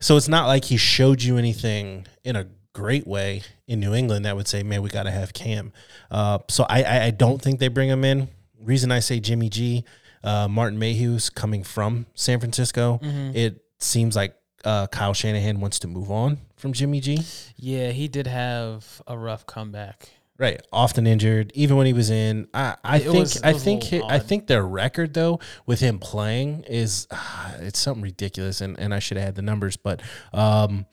[0.00, 4.24] So it's not like he showed you anything in a great way in New England
[4.24, 5.72] that would say, man, we got to have Cam.
[6.10, 8.28] Uh, so I, I, I don't think they bring him in.
[8.60, 9.84] Reason I say Jimmy G,
[10.22, 12.98] uh, Martin Mayhew's coming from San Francisco.
[13.34, 17.20] It seems like uh, Kyle Shanahan wants to move on from Jimmy G.
[17.56, 21.52] Yeah, he did have a rough comeback Right, often injured.
[21.54, 24.66] Even when he was in, I, I It think was- I think I think their
[24.66, 29.36] record though with him playing is ah, it's something ridiculous, and and I should add
[29.36, 30.86] the numbers, but um,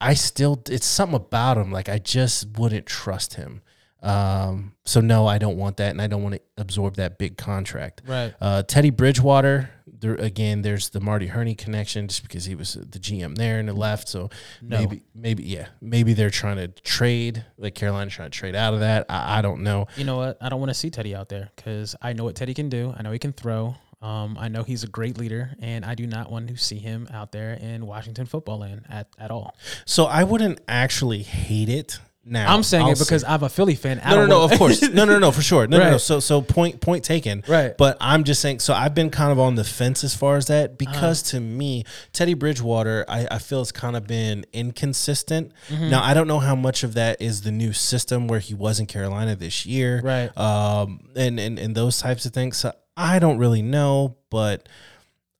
[0.00, 3.60] I still it's something about him like I just wouldn't trust him.
[4.02, 7.36] Um, so no, I don't want that, and I don't want to absorb that big
[7.36, 8.00] contract.
[8.06, 8.34] Right.
[8.40, 9.68] Uh, Teddy Bridgewater,
[10.04, 13.68] there again, there's the Marty Hurney connection, just because he was the GM there and
[13.68, 14.08] it left.
[14.08, 14.30] So
[14.62, 14.78] No.
[14.78, 18.80] maybe, maybe, yeah, maybe they're trying to trade, like Carolina's trying to trade out of
[18.80, 19.06] that.
[19.08, 19.86] I, I don't know.
[19.96, 20.36] You know what?
[20.40, 22.94] I don't want to see Teddy out there because I know what Teddy can do.
[22.96, 23.76] I know he can throw.
[24.02, 27.08] Um, I know he's a great leader, and I do not want to see him
[27.10, 29.56] out there in Washington football land at, at all.
[29.86, 31.98] So I wouldn't actually hate it.
[32.26, 34.00] Now I'm saying I'll it because say- I'm a Philly fan.
[34.02, 34.42] I no, no, no.
[34.44, 35.66] Of course, no, no, no, for sure.
[35.66, 35.98] No, no, no.
[35.98, 37.44] So, so point, point taken.
[37.46, 37.76] Right.
[37.76, 38.60] But I'm just saying.
[38.60, 41.38] So I've been kind of on the fence as far as that because Uh-huh.
[41.38, 45.52] to me, Teddy Bridgewater, I, I feel has kind of been inconsistent.
[45.68, 45.90] Mm-hmm.
[45.90, 48.80] Now I don't know how much of that is the new system where he was
[48.80, 50.36] in Carolina this year, Right.
[50.38, 52.56] Um, and and and those types of things.
[52.56, 54.68] So I don't really know, but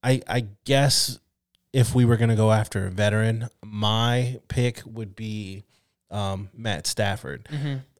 [0.03, 1.19] I I guess
[1.73, 5.65] if we were gonna go after a veteran, my pick would be
[6.11, 7.49] um, Matt Stafford.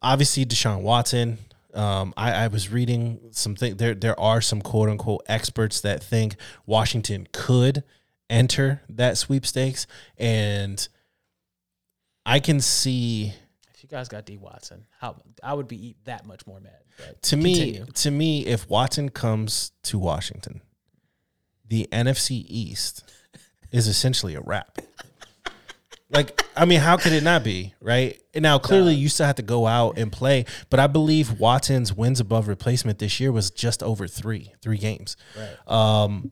[0.01, 1.37] Obviously, Deshaun Watson.
[1.73, 3.75] Um, I, I was reading some something.
[3.75, 7.83] There, there are some quote unquote experts that think Washington could
[8.29, 9.85] enter that sweepstakes,
[10.17, 10.87] and
[12.25, 13.33] I can see
[13.73, 16.79] If you guys got D Watson, how I would be that much more mad.
[17.23, 20.61] To me, to me, if Watson comes to Washington,
[21.67, 23.03] the NFC East
[23.71, 24.79] is essentially a wrap.
[26.09, 28.21] like, I mean, how could it not be, right?
[28.33, 31.93] And now, clearly, you still have to go out and play, but I believe Watson's
[31.93, 35.17] wins above replacement this year was just over three, three games.
[35.37, 35.71] Right.
[35.71, 36.31] Um,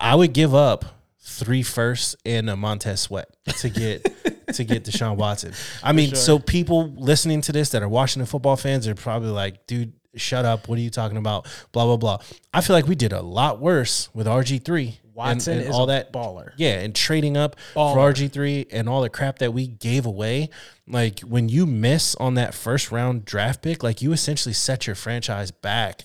[0.00, 0.84] I would give up
[1.20, 4.04] three firsts and a Montez Sweat to get
[4.54, 5.52] to get Deshaun Watson.
[5.82, 9.66] I mean, so people listening to this that are Washington football fans are probably like,
[9.66, 10.68] dude, shut up.
[10.68, 11.46] What are you talking about?
[11.72, 12.18] Blah blah blah.
[12.52, 15.00] I feel like we did a lot worse with RG three.
[15.18, 16.52] Watson and, is all that baller.
[16.56, 17.92] Yeah, and trading up Baller.
[17.92, 20.48] for RG three and all the crap that we gave away.
[20.86, 24.94] Like when you miss on that first round draft pick, like you essentially set your
[24.94, 26.04] franchise back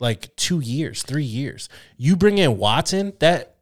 [0.00, 1.68] like two years, three years.
[1.96, 3.54] You bring in Watson, that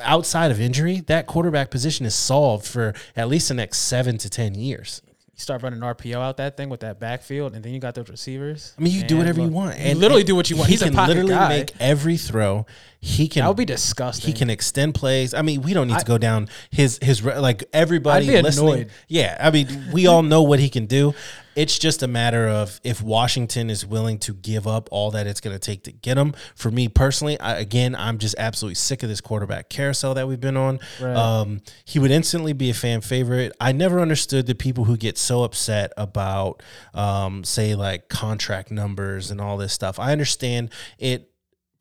[0.00, 4.28] outside of injury, that quarterback position is solved for at least the next seven to
[4.28, 5.02] ten years.
[5.34, 8.10] You start running RPO out that thing with that backfield, and then you got those
[8.10, 8.74] receivers.
[8.78, 9.78] I mean, you do Man, whatever you look, want.
[9.80, 10.68] You literally do what you want.
[10.68, 11.48] He He's can literally guy.
[11.48, 12.66] make every throw.
[13.00, 13.40] He can.
[13.42, 14.26] that would be disgusting.
[14.30, 15.32] He can extend plays.
[15.32, 18.68] I mean, we don't need to go down his his like everybody I'd be listening.
[18.74, 18.90] annoyed.
[19.08, 21.14] Yeah, I mean, we all know what he can do.
[21.54, 25.40] It's just a matter of if Washington is willing to give up all that it's
[25.40, 26.34] going to take to get him.
[26.54, 30.40] For me personally, I, again, I'm just absolutely sick of this quarterback carousel that we've
[30.40, 30.80] been on.
[31.00, 31.16] Right.
[31.16, 33.52] Um, he would instantly be a fan favorite.
[33.60, 36.62] I never understood the people who get so upset about,
[36.94, 39.98] um, say, like contract numbers and all this stuff.
[39.98, 41.31] I understand it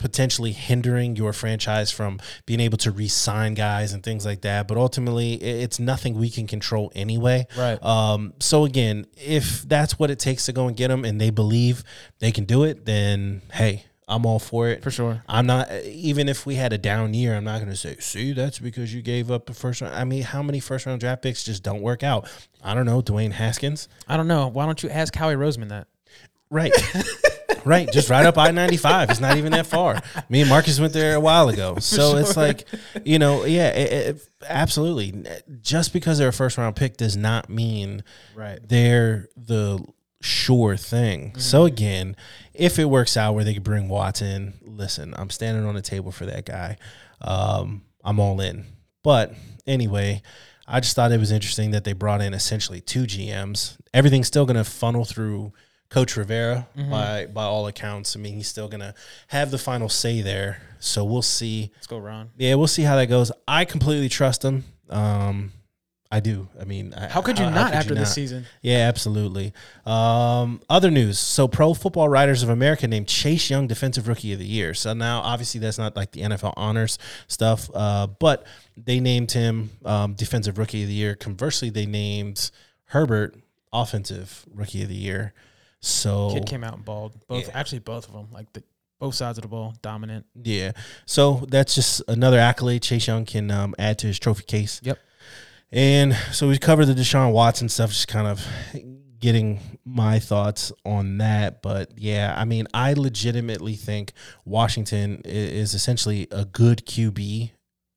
[0.01, 4.67] potentially hindering your franchise from being able to re-sign guys and things like that.
[4.67, 7.47] But ultimately, it's nothing we can control anyway.
[7.57, 7.81] Right.
[7.83, 11.29] Um, so again, if that's what it takes to go and get them, and they
[11.29, 11.83] believe
[12.19, 13.85] they can do it, then hey.
[14.07, 14.83] I'm all for it.
[14.83, 15.23] For sure.
[15.29, 18.33] I'm not even if we had a down year, I'm not going to say, "See,
[18.33, 21.21] that's because you gave up the first round." I mean, how many first round draft
[21.21, 22.27] picks just don't work out?
[22.61, 23.87] I don't know, Dwayne Haskins.
[24.09, 24.49] I don't know.
[24.49, 25.87] Why don't you ask Howie Roseman that?
[26.49, 26.73] Right.
[27.65, 27.91] right.
[27.91, 29.09] Just right up I 95.
[29.09, 30.01] It's not even that far.
[30.29, 31.77] Me and Marcus went there a while ago.
[31.81, 32.67] So it's like,
[33.05, 35.23] you know, yeah, it, it- absolutely.
[35.61, 38.03] Just because they're a first round pick does not mean
[38.35, 38.59] Right.
[38.67, 39.83] they're the
[40.21, 41.35] sure thing.
[41.37, 42.15] So again,
[42.53, 46.11] if it works out where they could bring Watson, listen, I'm standing on the table
[46.11, 46.77] for that guy.
[47.21, 48.65] Um, I'm all in.
[49.03, 49.33] But
[49.65, 50.21] anyway,
[50.67, 53.77] I just thought it was interesting that they brought in essentially two GMs.
[53.93, 55.53] Everything's still going to funnel through
[55.91, 58.15] Coach Rivera by by all accounts.
[58.15, 58.95] I mean, he's still going to
[59.27, 60.61] have the final say there.
[60.79, 61.69] So we'll see.
[61.75, 62.31] Let's go, Ron.
[62.37, 63.31] Yeah, we'll see how that goes.
[63.47, 64.63] I completely trust him.
[64.89, 65.51] Um,
[66.13, 66.49] I do.
[66.59, 68.15] I mean, I- How could you not could after you this not?
[68.15, 68.45] season?
[68.61, 69.53] Yeah, absolutely.
[69.85, 71.19] Um, other news.
[71.19, 74.73] So, Pro Football Writers of America named Chase Young Defensive Rookie of the Year.
[74.73, 79.69] So now, obviously, that's not like the NFL honors stuff, uh, but they named him
[79.85, 81.15] um, Defensive Rookie of the Year.
[81.15, 82.49] Conversely, they named
[82.85, 83.35] Herbert
[83.71, 85.33] Offensive Rookie of the Year.
[85.81, 87.15] So Kid came out and balled.
[87.27, 88.27] Both, actually, both of them.
[88.31, 88.63] Like the,
[88.99, 90.25] both sides of the ball, dominant.
[90.35, 90.73] Yeah.
[91.05, 94.79] So that's just another accolade Chase Young can um, add to his trophy case.
[94.83, 94.99] Yep.
[95.71, 98.45] And so we covered the Deshaun Watson stuff, just kind of
[99.19, 101.61] getting my thoughts on that.
[101.61, 104.11] But yeah, I mean, I legitimately think
[104.45, 107.51] Washington is essentially a good QB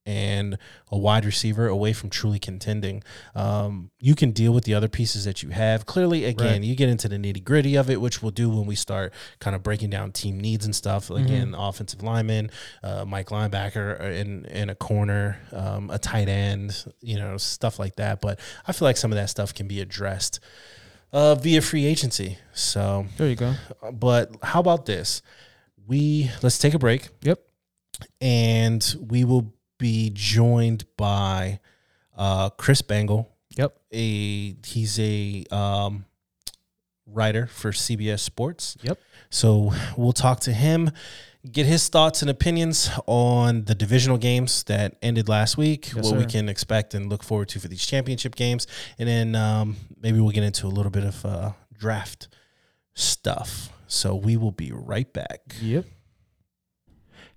[0.06, 0.58] and
[0.92, 3.02] a wide receiver away from truly contending.
[3.34, 5.86] Um, you can deal with the other pieces that you have.
[5.86, 6.62] Clearly, again, Right.
[6.62, 9.56] you get into the nitty gritty of it, which we'll do when we start kind
[9.56, 11.08] of breaking down team needs and stuff.
[11.10, 12.50] Again, offensive lineman,
[12.82, 17.78] uh, Mike linebacker uh, in in a corner, um, a tight end, you know, stuff
[17.78, 18.20] like that.
[18.20, 20.38] But I feel like some of that stuff can be addressed
[21.12, 22.38] uh, via free agency.
[22.52, 23.54] So, There you go.
[23.92, 25.22] but how about this?
[25.86, 27.40] We let's take a break Yep.
[28.20, 29.52] and we will
[29.84, 31.60] be joined by
[32.16, 33.30] uh, Chris Bangle.
[33.50, 33.78] Yep.
[33.92, 36.06] A he's a um,
[37.06, 38.78] writer for CBS Sports.
[38.80, 38.98] Yep.
[39.28, 40.90] So we'll talk to him,
[41.52, 46.16] get his thoughts and opinions on the divisional games that ended last week, Yes, what
[46.16, 48.66] we can expect and look forward to for these championship games,
[48.98, 52.28] and then um, maybe we'll get into a little bit of uh, draft
[52.94, 53.68] stuff.
[53.86, 55.56] So we will be right back.
[55.60, 55.84] Yep.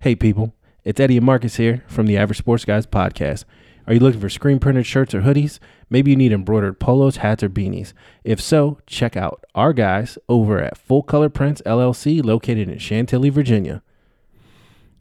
[0.00, 0.54] Hey, people,
[0.88, 3.44] it's Eddie and Marcus here from the Average Sports Guys podcast.
[3.86, 5.58] Are you looking for screen printed shirts or hoodies?
[5.90, 7.92] Maybe you need embroidered polos, hats, or beanies.
[8.24, 13.28] If so, check out our guys over at Full Color Prints LLC, located in Chantilly,
[13.28, 13.82] Virginia.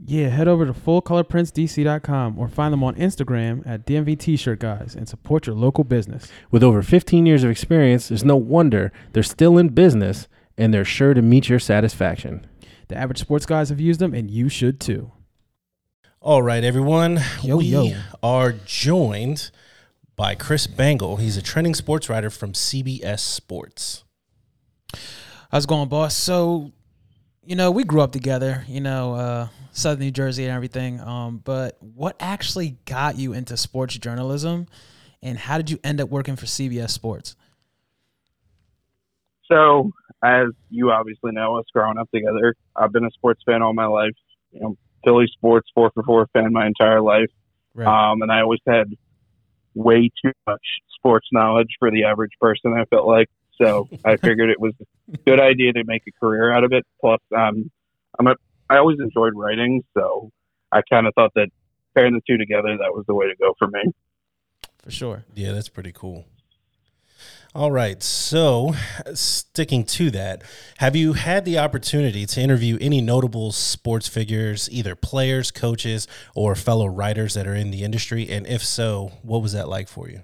[0.06, 5.08] Yeah, head over to fullcolorprintsdc.com or find them on Instagram at DMV T-shirt guys and
[5.08, 6.30] support your local business.
[6.52, 10.84] With over 15 years of experience, there's no wonder they're still in business and they're
[10.84, 12.46] sure to meet your satisfaction.
[12.90, 15.14] The average sports guys have used them and you should too.
[16.20, 17.20] All right, everyone.
[17.44, 17.92] Yo, we yo.
[18.24, 19.52] are joined
[20.16, 21.20] by Chris Bengel.
[21.20, 24.04] He's a trending sports writer from CBS Sports.
[25.52, 26.16] How's it going, boss?
[26.16, 26.72] So,
[27.46, 31.00] you know, we grew up together, you know, uh, Southern New Jersey and everything.
[31.00, 34.66] Um, but what actually got you into sports journalism
[35.22, 37.36] and how did you end up working for CBS Sports?
[39.46, 39.92] So,
[40.24, 43.86] as you obviously know, us growing up together, I've been a sports fan all my
[43.86, 44.16] life.
[44.52, 44.78] You know,
[45.08, 47.32] Philly sports, four for four fan my entire life.
[47.74, 47.88] Right.
[47.88, 48.88] Um, and I always had
[49.74, 50.62] way too much
[50.96, 52.74] sports knowledge for the average person.
[52.74, 53.30] I felt like
[53.62, 53.88] so.
[54.04, 56.86] I figured it was a good idea to make a career out of it.
[57.00, 57.72] Plus, um,
[58.20, 58.36] I'm a
[58.70, 60.30] I always enjoyed writing, so
[60.74, 61.48] I kind of thought that
[61.96, 63.94] pairing the two together that was the way to go for me.
[64.84, 65.24] for sure.
[65.36, 66.26] Yeah, that's pretty cool.
[67.58, 68.04] All right.
[68.04, 68.76] So,
[69.16, 70.44] sticking to that,
[70.78, 76.54] have you had the opportunity to interview any notable sports figures, either players, coaches, or
[76.54, 78.30] fellow writers that are in the industry?
[78.30, 80.22] And if so, what was that like for you?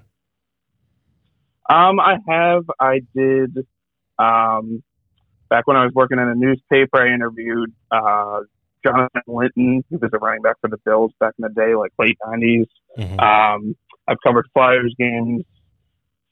[1.68, 2.66] Um, I have.
[2.78, 3.66] I did.
[4.16, 4.84] Um,
[5.50, 8.42] back when I was working in a newspaper, I interviewed uh,
[8.86, 9.84] Jonathan Linton.
[9.90, 12.66] who was a running back for the Bills back in the day, like late '90s.
[12.96, 13.20] Mhm.
[13.20, 13.74] Um,
[14.06, 15.42] I've covered Flyers games,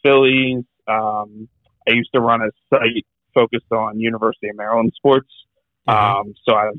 [0.05, 0.63] Phillies.
[0.87, 1.49] Um,
[1.89, 5.29] I used to run a site focused on University of Maryland sports.
[5.89, 5.93] Mhm.
[5.95, 6.75] Um, so I've,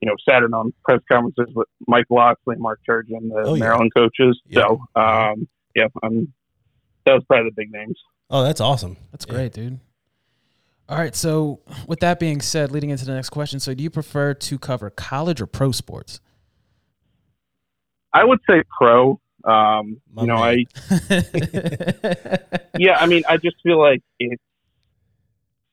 [0.00, 3.60] you know, sat in on press conferences with Mike Locksley, Mark Turgeon, the Oh, yeah.
[3.64, 4.40] Maryland coaches.
[4.46, 4.62] Yeah.
[4.68, 6.32] So, um, yeah, I'm,
[7.04, 7.98] that was probably the big names.
[8.30, 8.96] Oh, that's awesome.
[9.10, 9.34] That's Yeah.
[9.34, 9.80] great, dude.
[10.88, 11.14] All right.
[11.14, 14.58] So, with that being said, leading into the next question, so do you prefer to
[14.58, 16.20] cover college or pro sports?
[18.12, 19.18] I would say pro.
[19.44, 20.66] Um, My you know, man.
[21.10, 24.42] I yeah, I mean, I just feel like it's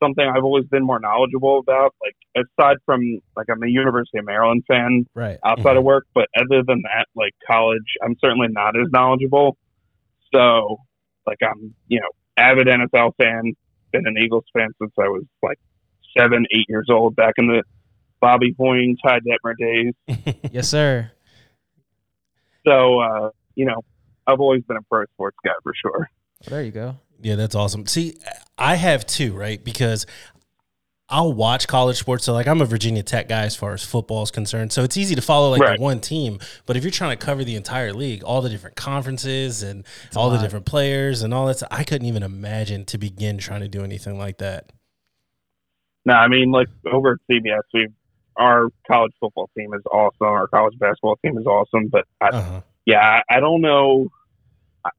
[0.02, 1.94] something I've always been more knowledgeable about.
[2.02, 5.38] Like aside from like I'm a University of Maryland fan right.
[5.44, 9.56] outside of work, but other than that, like college, I'm certainly not as knowledgeable.
[10.34, 10.78] So,
[11.26, 13.52] like I'm, you know, avid NFL fan,
[13.92, 15.58] been an Eagles fan since I was like
[16.16, 17.62] seven, eight years old, back in the
[18.20, 20.34] Bobby Hoying, Ty Detmer days.
[20.52, 21.10] Yes, sir.
[22.66, 23.30] So, uh,
[23.60, 23.84] you know,
[24.26, 26.10] I've always been a pro sports guy for sure.
[26.48, 26.96] There you go.
[27.20, 27.86] Yeah, that's awesome.
[27.86, 28.16] See,
[28.56, 29.62] I have two, right?
[29.62, 30.06] Because
[31.10, 32.24] I'll watch college sports.
[32.24, 34.72] So, like, I'm a Virginia Tech guy as far as football is concerned.
[34.72, 35.76] So, it's easy to follow like Right.
[35.78, 36.38] the one team.
[36.64, 39.84] But if you're trying to cover the entire league, all the different conferences and
[40.16, 43.68] all the different players and all that, I couldn't even imagine to begin trying to
[43.68, 44.70] do anything like that.
[46.06, 47.88] No, I mean, like over at CBS, we
[48.36, 50.26] our college football team is awesome.
[50.26, 51.88] Our college basketball team is awesome.
[51.88, 52.60] But I, Uh-huh.
[52.86, 54.08] Yeah, I, don't know.
[54.84, 54.90] I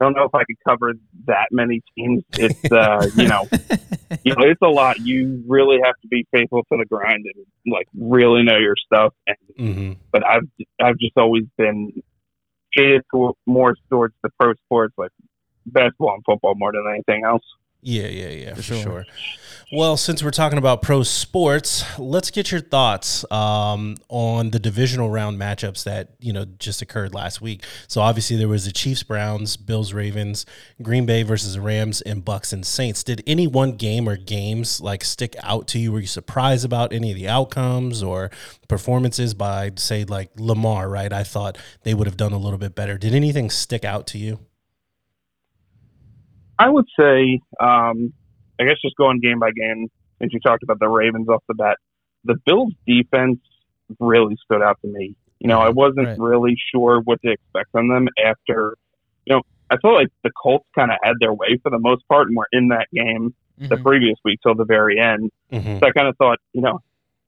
[0.00, 0.94] don't know if I could cover
[1.26, 2.24] that many teams.
[2.32, 3.48] It's uh, you know,
[4.24, 4.98] you know, it's a lot.
[5.00, 9.14] You really have to be faithful to the grind and like really know your stuff.
[9.26, 10.48] And hmm but I've
[10.80, 12.02] I've just always been
[12.76, 15.10] catered to more towards the pro sports, like
[15.66, 17.44] basketball and football, more than anything else.
[17.84, 18.82] Yeah, yeah, yeah, for, sure.
[18.82, 19.04] sure.
[19.74, 25.10] Well, since we're talking about pro sports, let's get your thoughts um, on the divisional
[25.10, 27.64] round matchups that you know just occurred last week.
[27.88, 30.46] So obviously there was the Chiefs, Browns, Bills, Ravens,
[30.80, 33.02] Green Bay versus Rams, and Bucks and Saints.
[33.02, 35.90] Did any one game or games like stick out to you?
[35.90, 38.30] Were you surprised about any of the outcomes or
[38.68, 40.88] performances by say like Lamar?
[40.88, 42.96] Right, I thought they would have done a little bit better.
[42.96, 44.38] Did anything stick out to you?
[46.62, 48.12] I would say, um,
[48.60, 49.88] I guess just going game by game,
[50.20, 51.76] since you talked about the Ravens off the bat,
[52.24, 53.40] the Bills defense
[53.98, 55.16] really stood out to me.
[55.40, 56.18] You know, I wasn't Right.
[56.18, 58.76] really sure what to expect from them after,
[59.26, 62.06] you know, I felt like the Colts kind of had their way for the most
[62.08, 63.82] part and were in that game the Mhm.
[63.82, 65.30] previous week till the very end.
[65.50, 65.78] Mm-hmm.
[65.78, 66.78] So I kind of thought, you know,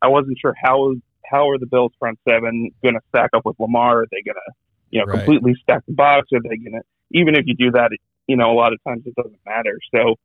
[0.01, 0.95] I wasn't sure how
[1.26, 4.03] how are the Bills front seven going to stack up with Lamar?
[4.03, 4.53] Are they going to,
[4.91, 5.16] you know, Right.
[5.24, 6.28] completely stack the box?
[6.35, 6.82] Are they going to,
[7.12, 7.91] even if you do that,
[8.27, 9.79] you know, a lot of times it doesn't matter.
[9.95, 10.16] So, you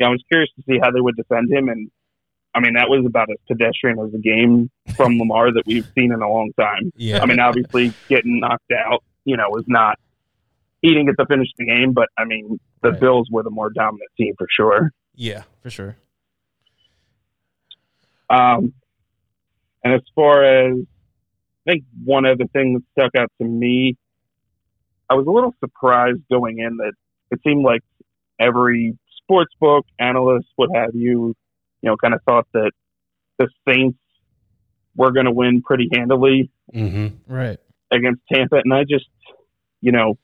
[0.00, 1.90] know, I was curious to see how they would defend him, and
[2.54, 6.12] I mean that was about as pedestrian as a game from Lamar that we've seen
[6.12, 6.92] in a long time.
[6.96, 9.98] Yeah, I mean, obviously getting knocked out, you know, was not.
[10.82, 13.00] He didn't get to finish the game, but I mean, the Right.
[13.00, 14.92] Bills were the more dominant team for sure.
[15.14, 15.44] yeah.
[15.62, 15.96] for sure.
[18.28, 18.72] Um,
[19.84, 20.78] and as far as
[21.66, 23.96] I think one other thing that stuck out to me,
[25.08, 26.94] I was a little surprised going in that
[27.32, 27.82] it seemed like
[28.38, 31.34] every sports book analyst, what have you,
[31.82, 32.70] you know, kind of thought that
[33.38, 33.98] the Saints
[34.94, 37.32] were going to win pretty handily Mm-hmm.
[37.32, 37.58] Right.
[37.90, 39.06] against Tampa, and I just,
[39.80, 40.16] you know,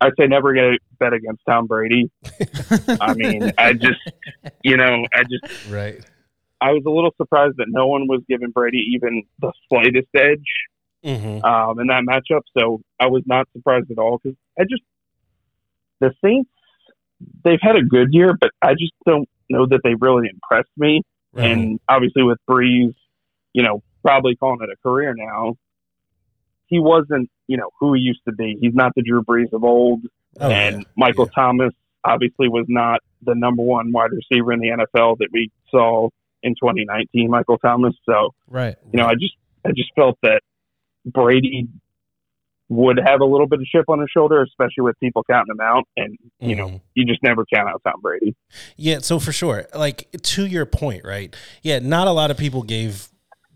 [0.00, 2.10] I say never get a bet against Tom Brady.
[3.00, 4.00] I mean, I just,
[4.62, 6.04] you know, I just Right.
[6.60, 10.46] I was a little surprised that no one was giving Brady even the slightest edge
[11.04, 11.44] Mm-hmm.
[11.44, 12.40] um, in that matchup.
[12.58, 14.82] So I was not surprised at all because I just
[16.00, 16.50] the Saints
[17.44, 21.02] they've had a good year, but I just don't know that they really impressed me.
[21.34, 22.94] And obviously with Brees,
[23.52, 25.56] you know, probably calling it a career now,
[26.66, 28.56] he wasn't you know who he used to be.
[28.60, 30.00] He's not the Drew Brees of old,
[30.40, 30.84] Oh, and yeah.
[30.96, 31.42] Michael Yeah.
[31.42, 31.74] Thomas
[32.04, 36.08] obviously was not the number one wide receiver in the NFL that we saw
[36.42, 37.30] in 2019.
[37.30, 38.76] Michael Thomas, so Right.
[38.92, 39.34] you know, I just
[39.64, 40.42] I just felt that
[41.04, 41.68] Brady
[42.70, 45.60] would have a little bit of chip on his shoulder, especially with people counting him
[45.60, 46.80] out, and you know, Mhm.
[46.94, 48.34] you just never count out Tom Brady.
[48.76, 51.34] Yeah, so for sure, like to your point, right?
[51.62, 53.08] Yeah, not a lot of people gave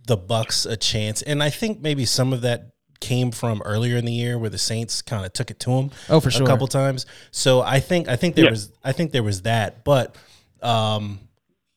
[0.06, 2.68] the Bucks a chance, and I think maybe some of that
[3.00, 5.90] came from earlier in the year where the Saints kind of took it to them
[6.08, 6.44] Oh, for sure.
[6.44, 7.04] a couple times.
[7.32, 8.50] So I think I think there Yeah.
[8.52, 10.14] was I think there was that, but
[10.62, 11.18] um,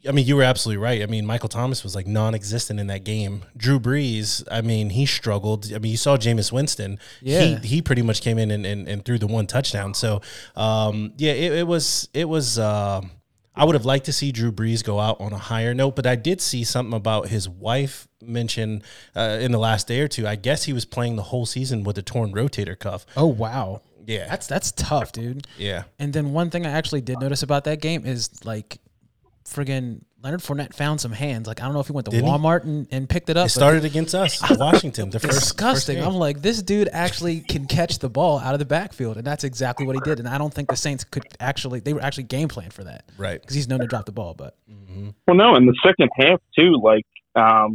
[0.08, 1.02] I mean, you were absolutely right.
[1.02, 3.44] I mean, Michael Thomas was like non-existent in that game.
[3.58, 5.72] Drew Brees, I mean, he struggled.
[5.74, 7.00] I mean, you saw Jameis Winston.
[7.22, 7.42] Yeah.
[7.42, 9.94] He, he pretty much came in and, and, and threw the one touchdown.
[9.94, 10.22] So,
[10.56, 12.60] um, yeah, it, it was it was.
[12.60, 13.02] Uh,
[13.58, 16.06] I would have liked to see Drew Brees go out on a higher note, but
[16.06, 18.84] I did see something about his wife mention
[19.16, 20.28] uh, in the last day or two.
[20.28, 23.06] I guess he was playing the whole season with a torn rotator cuff.
[23.16, 23.82] Oh wow.
[24.08, 25.48] Yeah, That's that's tough, dude.
[25.58, 28.78] yeah, And then one thing I actually did notice about that game is like,
[29.48, 31.48] friggin' Leonard Fournette found some hands.
[31.48, 32.30] Like I don't know if he went to Did he?
[32.30, 33.46] Walmart and, and picked it up.
[33.46, 35.12] it but started against us, Washington.
[35.12, 35.98] The first disgusting.
[35.98, 39.26] first I'm like, this dude actually can catch the ball out of the backfield, and
[39.26, 40.20] that's exactly what he did.
[40.20, 41.80] And I don't think the Saints could actually.
[41.80, 43.40] They were actually game plan for that right.
[43.40, 44.34] because he's known to drop the ball.
[44.34, 44.58] But
[45.28, 47.74] Well, no, in the second half too, like um,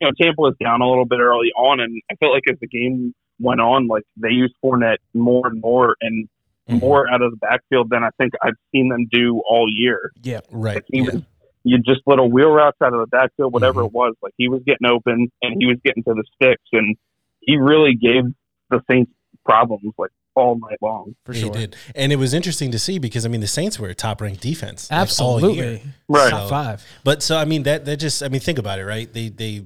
[0.00, 2.58] you know, Tampa was down a little bit early on, and I felt like as
[2.60, 6.28] the game went on, like they used Fournette more and more and
[6.68, 6.80] Mhm.
[6.80, 10.10] more out of the backfield than I think I've seen them do all year.
[10.22, 10.76] yeah, Right.
[10.76, 11.04] Like he Yeah.
[11.12, 11.22] was,
[11.64, 13.86] you just little wheel routes out of the backfield, whatever Mhm.
[13.86, 14.14] it was.
[14.22, 16.96] Like he was getting open and he was getting to the sticks, and
[17.40, 18.24] he really gave
[18.70, 19.12] the Saints
[19.44, 21.14] problems like all night long.
[21.24, 21.50] for He sure.
[21.50, 24.20] did, and it was interesting to see because I mean the Saints were a top
[24.20, 25.64] ranked defense, like, all year.
[25.64, 26.30] Absolutely, Right.
[26.30, 26.84] Top five.
[27.04, 29.10] But so I mean that that just I mean think about it, right?
[29.12, 29.62] They they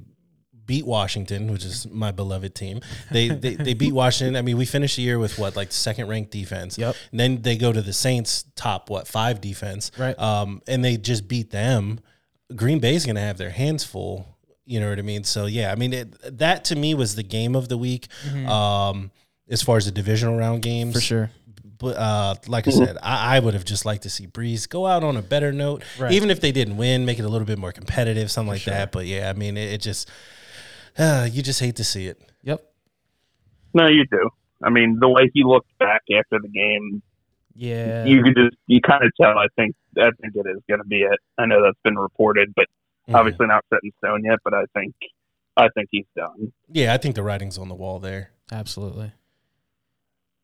[0.71, 2.81] beat Washington, which is my beloved team.
[3.11, 4.37] They they, they beat Washington.
[4.37, 6.79] I mean, we finished the year with what like second ranked defense.
[6.79, 6.95] Yep.
[7.11, 9.91] And then they go to the Saints top what five defense.
[9.99, 10.17] Right.
[10.19, 11.99] Um, and they just beat them.
[12.55, 14.27] Green Bay's going to have their hands full.
[14.65, 15.25] You know what I mean?
[15.25, 18.07] So yeah, I mean it, that to me was the game of the week.
[18.47, 19.11] Um,
[19.49, 21.31] as far as the divisional round games, For sure.
[21.79, 24.87] but uh, like I said, I, I would have just liked to see Brees go
[24.87, 26.13] out on a better note, Right.
[26.13, 28.93] even if they didn't win, make it a little bit more competitive, something like that.
[28.93, 30.09] But yeah, I mean, it, it just
[30.99, 32.21] uh, you just hate to see it.
[32.43, 32.63] Yep.
[33.75, 34.31] No, you do.
[34.63, 37.03] I mean, the way he looked back after the game,
[37.55, 38.05] Yeah.
[38.05, 39.39] you could just you kind of tell.
[39.39, 41.19] I think I think it is going to be it.
[41.39, 42.67] I know that's been reported, but
[43.09, 43.17] Mm-hmm.
[43.17, 44.39] obviously not set in stone yet.
[44.45, 44.95] But I think
[45.57, 46.53] I think he's done.
[46.69, 48.31] Yeah, I think the writing's on the wall there.
[48.53, 49.13] Absolutely.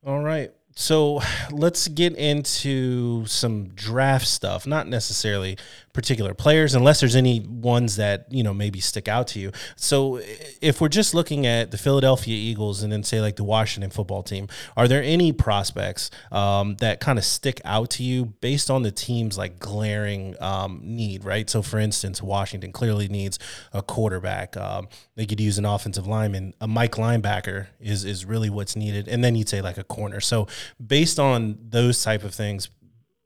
[0.04, 0.52] All right.
[0.74, 1.20] so
[1.50, 5.58] let's get into some draft stuff, not necessarily
[5.96, 9.50] particular players, unless there's any ones that, you know, maybe stick out to you.
[9.74, 10.20] So
[10.60, 14.22] if we're just looking at the Philadelphia Eagles and then say like the Washington football
[14.22, 18.82] team, are there any prospects um, that kind of stick out to you based on
[18.82, 21.48] the team's like glaring um, need, right?
[21.48, 23.38] So for instance, Washington clearly needs
[23.72, 24.56] a quarterback.
[24.56, 26.54] Um, they could use an offensive lineman.
[26.60, 29.08] A Mike linebacker is, is really what's needed.
[29.08, 30.20] And then you'd say like a corner.
[30.20, 30.46] So
[30.84, 32.68] based on those type of things,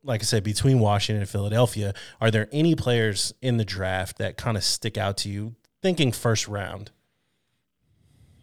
[0.02, 4.36] like I said, between Washington and Philadelphia, are there any players in the draft that
[4.36, 5.54] kind of stick out to you?
[5.82, 6.90] Thinking first round.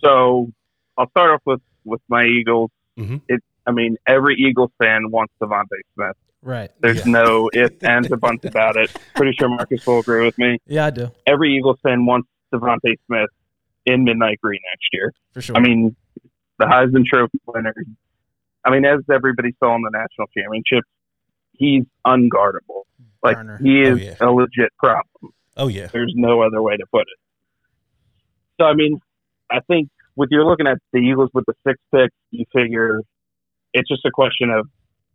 [0.03, 0.51] So
[0.97, 2.71] I'll start off with with my Eagles.
[2.97, 3.21] Mhm.
[3.27, 6.15] It, I mean, every Eagles fan wants DeVonta Smith.
[6.41, 6.71] Right.
[6.79, 8.95] There's no ifs, ands, or buts about it.
[9.15, 10.57] Pretty sure Marcus will agree with me.
[10.65, 11.11] Yeah, I do.
[11.25, 13.29] Every Eagles fan wants DeVonta Smith
[13.85, 15.13] in Midnight Green next year.
[15.33, 15.55] For sure.
[15.55, 15.95] I mean,
[16.59, 17.73] the Heisman Trophy winner.
[18.63, 20.83] I mean, as everybody saw in the national championship,
[21.57, 22.83] he's unguardable.
[23.23, 23.59] Like Burner.
[23.61, 24.15] he is Oh, yeah.
[24.21, 25.33] a legit problem.
[25.55, 25.87] Oh yeah.
[25.91, 27.19] There's no other way to put it.
[28.59, 28.99] So I mean,
[29.51, 33.01] I think with you're looking at the Eagles with the sixth pick, you figure
[33.73, 34.67] it's just a question of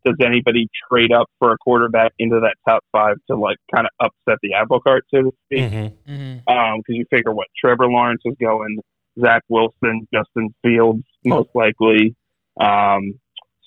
[0.05, 4.11] does anybody trade up for a quarterback into that top five to like kind of
[4.27, 5.61] upset the apple cart, so to speak?
[5.61, 6.13] Mm-hmm.
[6.13, 6.49] mm-hmm.
[6.53, 8.79] Um, because you figure what Trevor Lawrence is going,
[9.21, 12.17] Zach Wilson, Justin Fields, most likely,
[12.61, 13.15] um,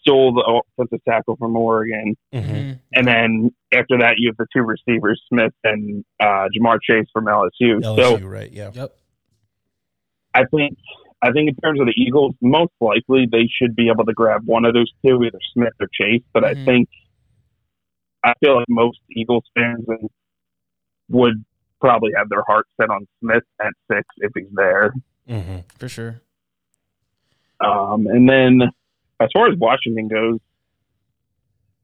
[0.06, 2.74] Stoll, the offensive tackle from Oregon, Mm-hmm.
[2.94, 7.26] and then after that you have the two receivers, Smith and uh, Ja'Marr Chase from
[7.26, 7.82] LSU.
[7.84, 8.52] So LSU, right?
[8.52, 8.70] Yeah.
[8.74, 8.96] Yep.
[10.34, 10.78] I think
[11.22, 14.42] I think in terms of the Eagles, most likely they should be able to grab
[14.46, 16.22] one of those two, either Smith or Chase.
[16.34, 16.48] But Mhm.
[16.62, 16.90] I think
[18.24, 19.86] I feel like most Eagles fans
[21.10, 21.44] would
[21.80, 24.94] probably have their heart set on Smith at six if he's there.
[25.30, 25.58] Mm-hmm.
[25.78, 26.22] For sure.
[27.60, 28.62] Um, and then
[29.20, 30.40] as far as Washington goes,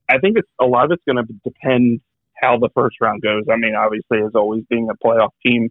[0.10, 2.02] I think it's a lot of it's going to depend
[2.42, 3.44] how the first round goes.
[3.52, 5.70] I mean, obviously, as always, being a playoff team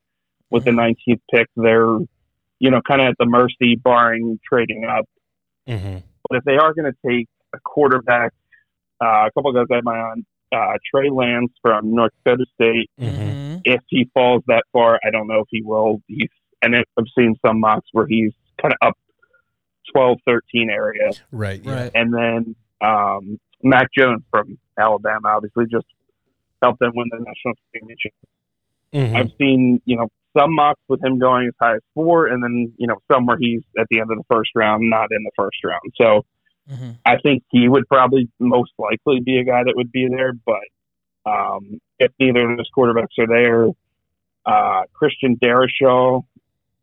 [0.51, 1.99] with the 19th pick, they're
[2.59, 5.07] you know kind of at the mercy, barring trading up.
[5.69, 5.99] Mm-hmm.
[6.29, 8.33] But if they are going to take a quarterback,
[9.03, 12.47] uh, a couple of guys I have my on, uh, Trey Lance from North Dakota
[12.55, 12.91] State.
[13.01, 13.59] Mm-hmm.
[13.65, 16.01] If he falls that far, I don't know if he will.
[16.07, 16.29] He's
[16.63, 16.85] and I've
[17.17, 18.99] seen some mocks where he's kind of up
[19.93, 21.11] 12, 13 area.
[21.33, 21.61] Right.
[21.65, 21.83] Yeah.
[21.83, 21.91] Right.
[21.95, 25.87] And then um, Mac Jones from Alabama, obviously, just
[26.63, 28.13] helped them win the national championship.
[28.93, 29.15] Mhm.
[29.15, 32.73] I've seen, you know, some mocks with him going as high as four, and then,
[32.77, 35.31] you know, some where he's at the end of the first round, not in the
[35.37, 35.93] first round.
[35.97, 36.25] So
[36.71, 36.91] Mm-hmm.
[37.05, 40.33] I think he would probably most likely be a guy that would be there.
[40.33, 43.67] But um, if neither of those quarterbacks are there,
[44.47, 46.23] uh, Christian Darrisaw,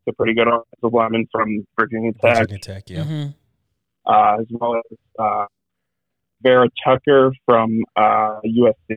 [0.08, 2.84] a pretty good offensive lineman from Virginia Tech, Virginia Tech.
[2.88, 3.04] Yeah.
[3.04, 3.28] Mm-hmm.
[4.06, 5.44] uh, as well as uh,
[6.42, 8.96] Vera Tucker from uh, USC.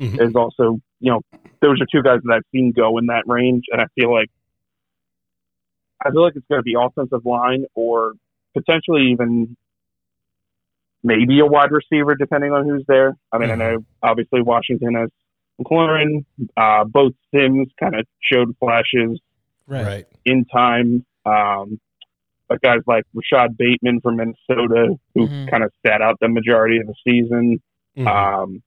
[0.00, 0.16] Mhm.
[0.16, 1.20] There's also, you know,
[1.60, 4.30] those are two guys that I've seen go in that range, and I feel like
[6.04, 8.14] I feel like it's going to be offensive line or
[8.54, 9.56] potentially even
[11.04, 13.16] maybe a wide receiver, depending on who's there.
[13.32, 13.52] I mean, Mhm.
[13.52, 15.10] I know obviously Washington has
[15.60, 16.24] McLaurin.
[16.56, 19.20] Uh, both Sims kind of showed flashes
[19.68, 20.06] Right.
[20.26, 20.32] Right.
[20.32, 21.04] in time.
[21.24, 21.80] Um,
[22.48, 25.50] but guys like Rashod Bateman from Minnesota, who Mhm.
[25.50, 27.62] kind of sat out the majority of the season.
[27.96, 28.06] Mhm.
[28.06, 28.62] Um,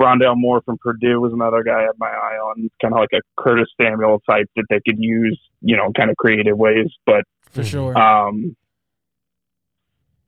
[0.00, 3.08] Rondale Moore from Purdue was another guy I had my eye on, kind of like
[3.14, 6.92] a Curtis Samuel type that they could use, you know, kind of creative ways.
[7.06, 7.70] But For Mhm.
[7.70, 7.98] sure.
[7.98, 8.54] um,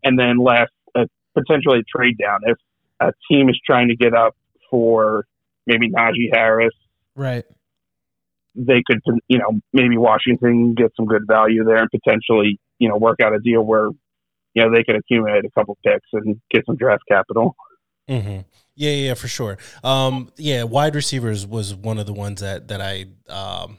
[0.02, 1.04] and then last, uh,
[1.34, 2.56] potentially a trade down if
[3.00, 4.34] a team is trying to get up
[4.70, 5.26] for
[5.66, 6.74] maybe Najee Harris
[7.14, 7.44] right.
[8.54, 12.96] They could, you know, maybe Washington get some good value there and potentially, you know,
[12.96, 13.88] work out a deal where,
[14.54, 17.54] you know, they could accumulate a couple picks and get some draft capital.
[18.08, 18.40] Mm-hmm.
[18.74, 19.58] Yeah, yeah, for sure.
[19.82, 23.76] Um, yeah, wide receivers was one of the ones that that I um,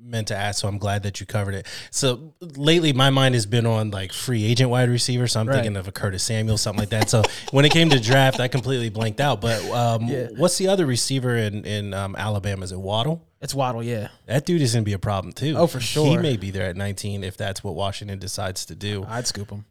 [0.00, 0.60] meant to ask.
[0.60, 1.66] So I'm glad that you covered it.
[1.90, 5.26] So lately, my mind has been on like free agent wide receiver.
[5.26, 5.54] So I'm Right.
[5.56, 7.10] thinking of a Curtis Samuel, something like that.
[7.10, 9.40] So when it came to draft, I completely blanked out.
[9.40, 10.28] But um, Yeah.
[10.36, 12.62] what's the other receiver in in um, Alabama?
[12.64, 13.22] Is it Waddle?
[13.40, 14.08] It's Waddle, yeah.
[14.26, 15.54] That dude is gonna be a problem too.
[15.56, 16.06] Oh, for sure.
[16.06, 19.04] He may be there at 19 if that's what Washington decides to do.
[19.08, 19.64] I'd scoop him.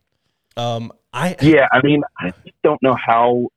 [0.57, 2.31] Um, I Yeah, I mean, I
[2.63, 3.47] don't know how.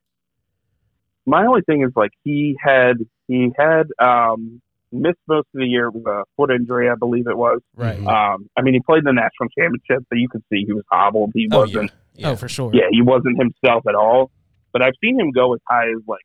[1.26, 2.96] My only thing is like he had
[3.26, 4.62] he had um,
[4.92, 7.60] missed most of the year with a foot injury, I believe it was.
[7.76, 7.98] Right.
[7.98, 8.06] Mhm.
[8.06, 10.84] Um, I mean, he played in the national championship, but you could see he was
[10.90, 11.32] hobbled.
[11.34, 11.90] He oh, wasn't.
[12.14, 12.30] yeah.
[12.30, 12.70] Oh, for sure.
[12.74, 14.30] yeah, he wasn't himself at all.
[14.72, 16.24] But I've seen him go as high as like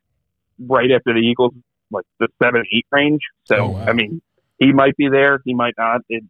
[0.58, 1.52] right after the Eagles,
[1.90, 3.20] like the seven eight range.
[3.44, 3.84] So Oh, wow.
[3.86, 4.20] I mean,
[4.58, 6.00] he might be there, he might not.
[6.08, 6.24] It,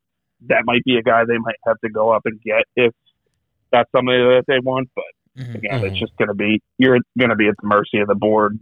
[0.49, 2.93] that might be a guy they might have to go up and get if
[3.72, 4.89] that's somebody that they want.
[4.95, 5.05] But
[5.39, 5.55] Mhm.
[5.57, 5.85] Again, Mhm.
[5.91, 8.57] it's just going to be you're going to be at the mercy of the board.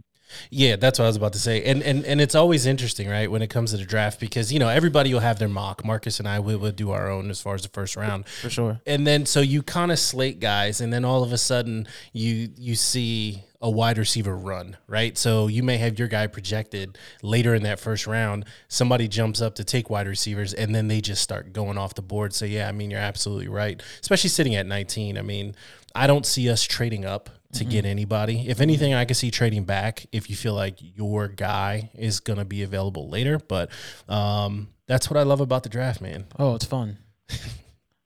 [0.49, 1.63] Yeah, that's what I was about to say.
[1.63, 4.59] And and and it's always interesting, right, when it comes to the draft because you
[4.59, 5.85] know everybody will have their mock.
[5.85, 8.27] Marcus and I we would do our own as far as the first round.
[8.27, 8.81] For sure.
[8.85, 12.49] And then so you kind of slate guys, and then all of a sudden you
[12.57, 15.17] you see a wide receiver run, right?
[15.17, 18.43] So you may have your guy projected later in that first round.
[18.67, 22.01] Somebody jumps up to take wide receivers, and then they just start going off the
[22.01, 22.33] board.
[22.33, 25.17] So yeah, I mean you're absolutely right, especially sitting at 19.
[25.17, 25.55] I mean
[25.95, 28.47] I don't see us trading up to get anybody.
[28.47, 32.39] If anything, I can see trading back if you feel like your guy is going
[32.39, 33.39] to be available later.
[33.39, 33.69] But
[34.09, 36.25] um, that's what I love about the draft, man.
[36.39, 36.97] Oh, it's fun.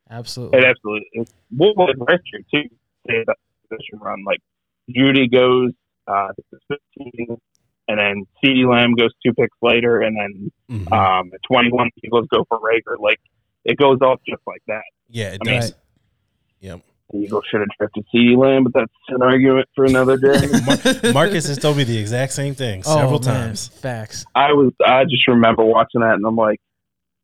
[0.10, 0.60] Absolutely.
[0.60, 1.08] It absolutely.
[1.14, 2.70] It's, what was last year too?
[3.08, 3.36] Say that
[3.70, 4.40] position run like
[4.90, 5.72] Jeudy goes
[6.08, 6.62] uh, this
[6.98, 7.38] 15,
[7.90, 10.52] and then CeeDee Lamb goes two picks later, and then
[10.86, 10.92] Mhm.
[10.94, 12.98] um, 21 Eagles go for Reagor.
[13.00, 13.20] Like
[13.66, 14.84] it goes off just like that.
[15.10, 15.74] yeah, it I mean- does.
[16.62, 16.82] Yep.
[17.12, 20.48] The Eagles should have drafted CeeDee Lamb, but that's an argument for another day.
[21.04, 23.48] Mar- Marcus has told me the exact same thing oh, several Oh, man.
[23.48, 23.68] times.
[23.70, 24.26] Facts.
[24.36, 26.60] I was I just remember watching that, and I'm like,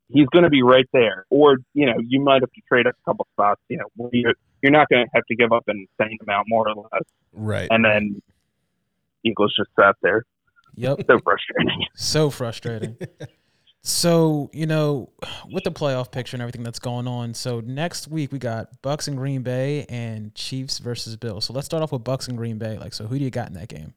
[0.09, 1.25] he's going to be right there.
[1.29, 3.61] Or you know, you might have to trade up a couple spots.
[3.67, 6.69] You know, you're you're not going to have to give up an insane amount more
[6.69, 7.03] or less,
[7.33, 7.67] Right.
[7.69, 8.21] and then
[9.25, 10.23] Eagles just sat there.
[10.75, 11.01] Yep.
[11.09, 11.85] So frustrating.
[11.95, 12.97] So frustrating.
[13.85, 15.09] so, you know,
[15.51, 19.09] with the playoff picture and everything that's going on, so next week we got Bucks
[19.09, 21.43] and Green Bay and Chiefs versus Bills.
[21.45, 22.77] So let's start off with Bucks and Green Bay.
[22.77, 23.93] Like, so who do you got in that game?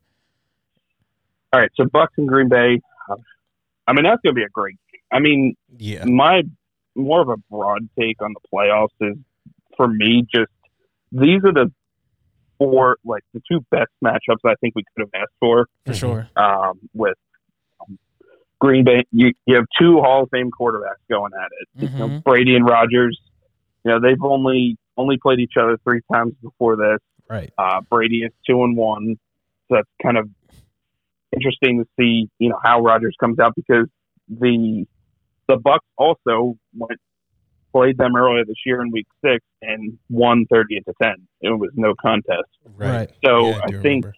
[1.53, 2.81] All right, so Bucks and Green Bay.
[3.87, 5.01] I mean, that's going to be a great game.
[5.13, 6.05] I mean, yeah.
[6.05, 6.43] my
[6.97, 9.17] more of a broad take on the playoffs is
[9.77, 10.51] for me just
[11.13, 11.71] these are the
[12.59, 15.69] four like the two best matchups I think we could have asked for.
[15.85, 16.29] For sure.
[16.37, 17.17] um, with
[18.61, 19.05] Green Bay.
[19.13, 21.91] You, you have two Hall of Fame quarterbacks going at it.
[21.93, 22.25] You know, Mhm.
[22.25, 23.21] Brady and Rodgers.
[23.85, 26.99] You know they've only only played each other three times before this.
[27.29, 27.53] Right.
[27.59, 29.17] Uh, Brady is two and one,
[29.69, 30.29] so that's kind of
[31.33, 32.29] interesting to see.
[32.39, 33.87] You know how Rodgers comes out because
[34.29, 34.87] the
[35.49, 37.01] the Bucks also went
[37.73, 41.15] played them earlier this year in Week Six and won thirty to ten.
[41.43, 42.49] It was no contest.
[42.77, 43.11] Right.
[43.25, 44.15] So Yeah, I, do think remember.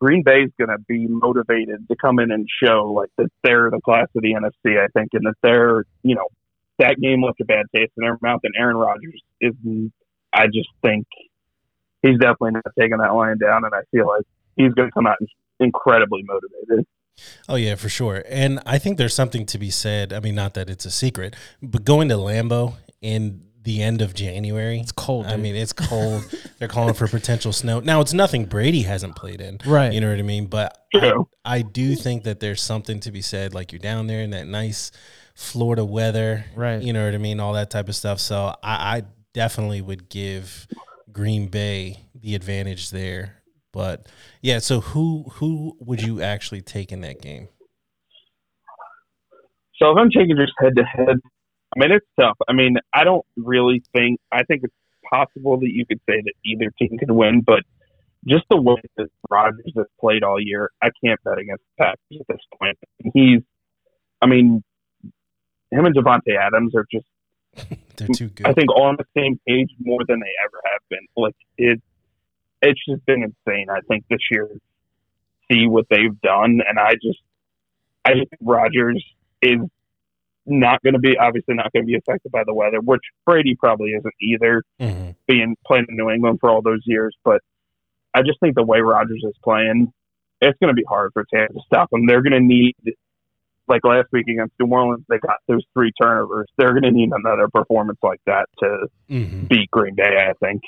[0.00, 3.80] Green Bay's going to be motivated to come in and show like that they're the
[3.84, 4.78] class of the NFC.
[4.78, 6.28] I think, and that they're you know
[6.78, 8.40] that game left a bad taste in their mouth.
[8.44, 9.54] And Aaron Rodgers is,
[10.32, 11.06] I just think
[12.02, 14.24] he's definitely not taking that line down, and I feel like
[14.56, 15.16] he's going to come out
[15.60, 16.86] incredibly motivated.
[17.48, 18.22] Oh yeah, for sure.
[18.28, 20.12] And I think there's something to be said.
[20.12, 24.14] I mean, not that it's a secret, but going to Lambeau in the end of
[24.14, 24.78] January.
[24.78, 25.26] It's cold.
[25.26, 25.40] I dude.
[25.40, 26.24] mean, it's cold.
[26.58, 27.80] They're calling for potential snow.
[27.80, 29.58] Now, it's nothing Brady hasn't played in.
[29.66, 29.92] Right.
[29.92, 30.46] You know what I mean?
[30.46, 31.12] But I,
[31.44, 33.54] I do think that there's something to be said.
[33.54, 34.92] Like you're down there in that nice
[35.34, 36.44] Florida weather.
[36.54, 36.80] Right.
[36.80, 37.40] You know what I mean?
[37.40, 38.20] All that type of stuff.
[38.20, 39.02] So I, I
[39.34, 40.68] definitely would give
[41.10, 43.42] Green Bay the advantage there.
[43.72, 44.06] But
[44.42, 47.48] yeah, so who who would you actually take in that game?
[49.74, 51.16] So if I'm taking just head to head,
[51.76, 52.38] I mean it's tough.
[52.48, 54.74] I mean I don't really think I think it's
[55.08, 57.62] possible that you could say that either team could win, but
[58.26, 62.20] just the way that Rodgers has played all year, I can't bet against the Packers
[62.20, 62.76] at this point.
[63.14, 63.40] He's,
[64.20, 64.64] I mean,
[65.70, 67.06] him and Davante Adams are just
[67.96, 68.46] They're too good.
[68.46, 71.06] I think on the same page more than they ever have been.
[71.16, 71.80] Like it,
[72.62, 73.66] it's just been insane.
[73.70, 74.48] I think this year,
[75.50, 77.20] see what they've done, and I just,
[78.04, 79.04] I think Rodgers
[79.40, 79.60] is
[80.46, 83.54] not going to be obviously not going to be affected by the weather, which Brady
[83.56, 85.14] probably isn't either, Mhm.
[85.26, 87.16] being playing in New England for all those years.
[87.24, 87.40] But
[88.14, 89.92] I just think the way Rodgers is playing,
[90.40, 92.06] it's going to be hard for Tampa to stop him.
[92.06, 92.74] They're going to need.
[93.68, 96.46] Like last week against New Orleans, they got those three turnovers.
[96.56, 99.48] They're going to need another performance like that to Mhm.
[99.48, 100.62] beat Green Bay, I think.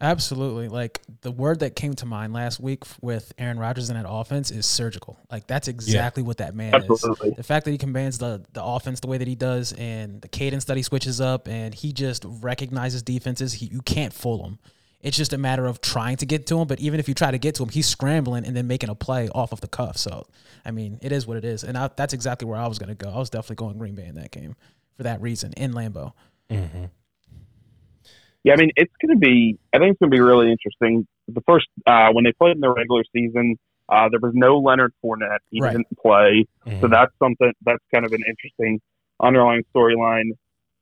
[0.00, 0.68] Absolutely.
[0.68, 4.50] Like the word that came to mind last week with Aaron Rodgers in that offense
[4.50, 5.18] is surgical.
[5.30, 7.30] Like that's exactly what that man Absolutely.
[7.30, 7.36] is.
[7.36, 10.28] The fact that he commands the the offense the way that he does and the
[10.28, 14.58] cadence that he switches up and he just recognizes defenses, he, you can't fool him.
[15.00, 17.30] It's just a matter of trying to get to him, but even if you try
[17.30, 19.96] to get to him, he's scrambling and then making a play off of the cuff.
[19.96, 20.26] So,
[20.64, 21.62] I mean, it is what it is.
[21.62, 23.08] And I, that's exactly where I was going to go.
[23.10, 24.56] I was definitely going Green Bay in that game
[24.96, 26.14] for that reason in Lambeau.
[26.50, 26.90] Mhm.
[28.48, 29.58] Yeah, I mean, it's going to be.
[29.74, 31.06] I think it's going to be really interesting.
[31.28, 33.58] The first uh, when they played in the regular season,
[33.90, 35.40] uh, there was no Leonard Fournette.
[35.50, 35.72] He Right.
[35.72, 36.80] didn't play, Mhm.
[36.80, 37.52] so that's something.
[37.64, 38.80] That's kind of an interesting
[39.20, 40.30] underlying storyline.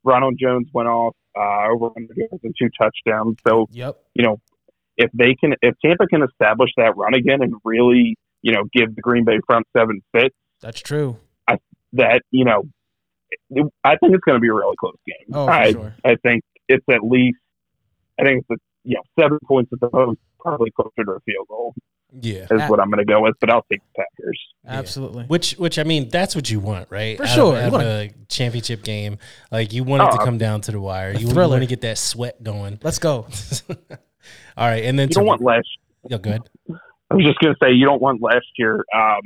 [0.05, 3.35] Ronald Jones went off uh, over 100 yards and two touchdowns.
[3.45, 3.97] So Yep.
[4.15, 4.39] you know,
[4.95, 8.95] if they can, if Tampa can establish that run again and really, you know, give
[8.95, 11.17] the Green Bay front seven fits, That's true.
[11.93, 12.63] that you know,
[13.83, 15.27] I think it's going to be a really close game.
[15.33, 15.93] Oh, I, sure.
[16.05, 17.37] I think it's at least,
[18.19, 21.47] I think it's you know, seven points at the most, probably closer to a field
[21.49, 21.73] goal
[22.21, 22.43] Yeah.
[22.49, 22.67] is ah.
[22.69, 23.35] what I'm going to go with.
[23.39, 24.39] But I'll take the Packers.
[24.65, 25.25] Absolutely.
[25.25, 27.17] Which, which I mean, that's what you want, right?
[27.17, 27.55] For Out of- sure.
[27.57, 29.17] out You of want- a championship game,
[29.51, 31.11] like you want it to Oh, come down to the wire.
[31.11, 31.49] You, you thriller.
[31.55, 32.79] want to get that sweat going.
[32.83, 33.27] Let's go.
[34.57, 35.67] All right, and then You to, don't want last.
[36.09, 36.41] Yeah, go ahead.
[37.09, 38.83] I was just going to say you don't want last year.
[38.93, 39.21] Um,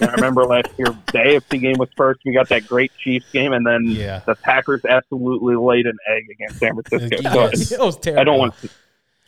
[0.00, 2.20] I remember last year the AFC game was first.
[2.24, 4.20] We got that great Chiefs game, and then Yeah.
[4.26, 7.50] the Packers absolutely laid an egg against San Francisco.
[7.56, 8.20] So it was terrible.
[8.20, 8.54] I don't want.
[8.58, 8.70] To,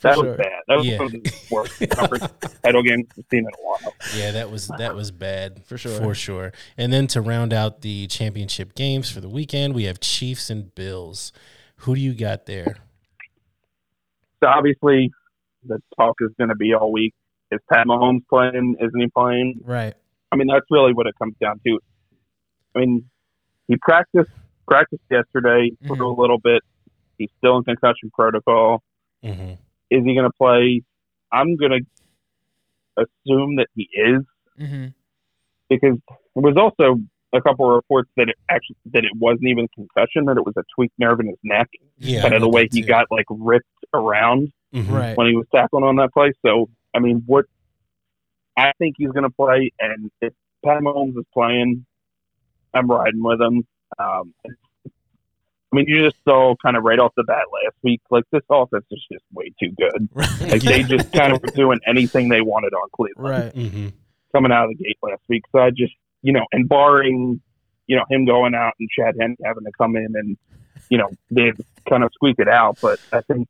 [0.02, 0.24] that sure.
[0.24, 0.46] was bad.
[0.66, 0.96] That was Yeah.
[0.96, 2.26] one of the worst conference
[2.62, 3.94] title games we've seen in a while.
[4.16, 6.00] Yeah, that was that was bad for sure.
[6.00, 6.52] For sure.
[6.78, 10.74] And then to round out the championship games for the weekend, we have Chiefs and
[10.74, 11.32] Bills.
[11.80, 12.76] Who do you got there?
[14.42, 15.10] So obviously,
[15.66, 17.12] the talk is going to be all week.
[17.50, 18.76] Is Pat Mahomes playing?
[18.80, 19.60] Isn't he playing?
[19.64, 19.94] Right.
[20.32, 21.78] I mean, that's really what it comes down to.
[22.76, 23.04] I mean,
[23.68, 24.30] he practiced
[24.68, 26.16] practiced yesterday for Mhm.
[26.16, 26.62] a little bit.
[27.18, 28.82] He's still in concussion protocol.
[29.24, 29.54] Mm-hmm.
[29.90, 30.82] Is he going to play?
[31.32, 31.72] I'm going
[32.96, 34.22] to assume that he is
[34.60, 34.86] Mm-hmm.
[35.68, 35.98] because
[36.34, 37.00] there was also
[37.32, 40.54] a couple of reports that it actually that it wasn't even concussion, that it was
[40.56, 42.86] a tweaked nerve in his neck, Yeah, kind of the way he too.
[42.88, 44.90] got like ripped around Mhm.
[44.90, 45.16] Right.
[45.16, 46.32] when he was tackling on that play.
[46.44, 47.46] So, I mean, what
[48.56, 50.32] I think he's going to play, and if
[50.64, 51.86] Pat Mahomes is playing,
[52.74, 53.66] I'm riding with him.
[53.98, 54.34] Um,
[55.72, 58.42] I mean, you just saw kind of right off the bat last week, like this
[58.50, 60.08] offense is just way too good.
[60.50, 63.54] Like they just kind of were doing anything they wanted on Cleveland Right.
[63.54, 63.88] Mm-hmm.
[64.34, 65.42] coming out of the gate last week.
[65.52, 67.40] So I just, you know, and barring,
[67.86, 70.36] you know, him going out and Chad Henne having to come in and,
[70.88, 71.52] you know, they
[71.88, 72.78] kind of squeak it out.
[72.82, 73.48] But I think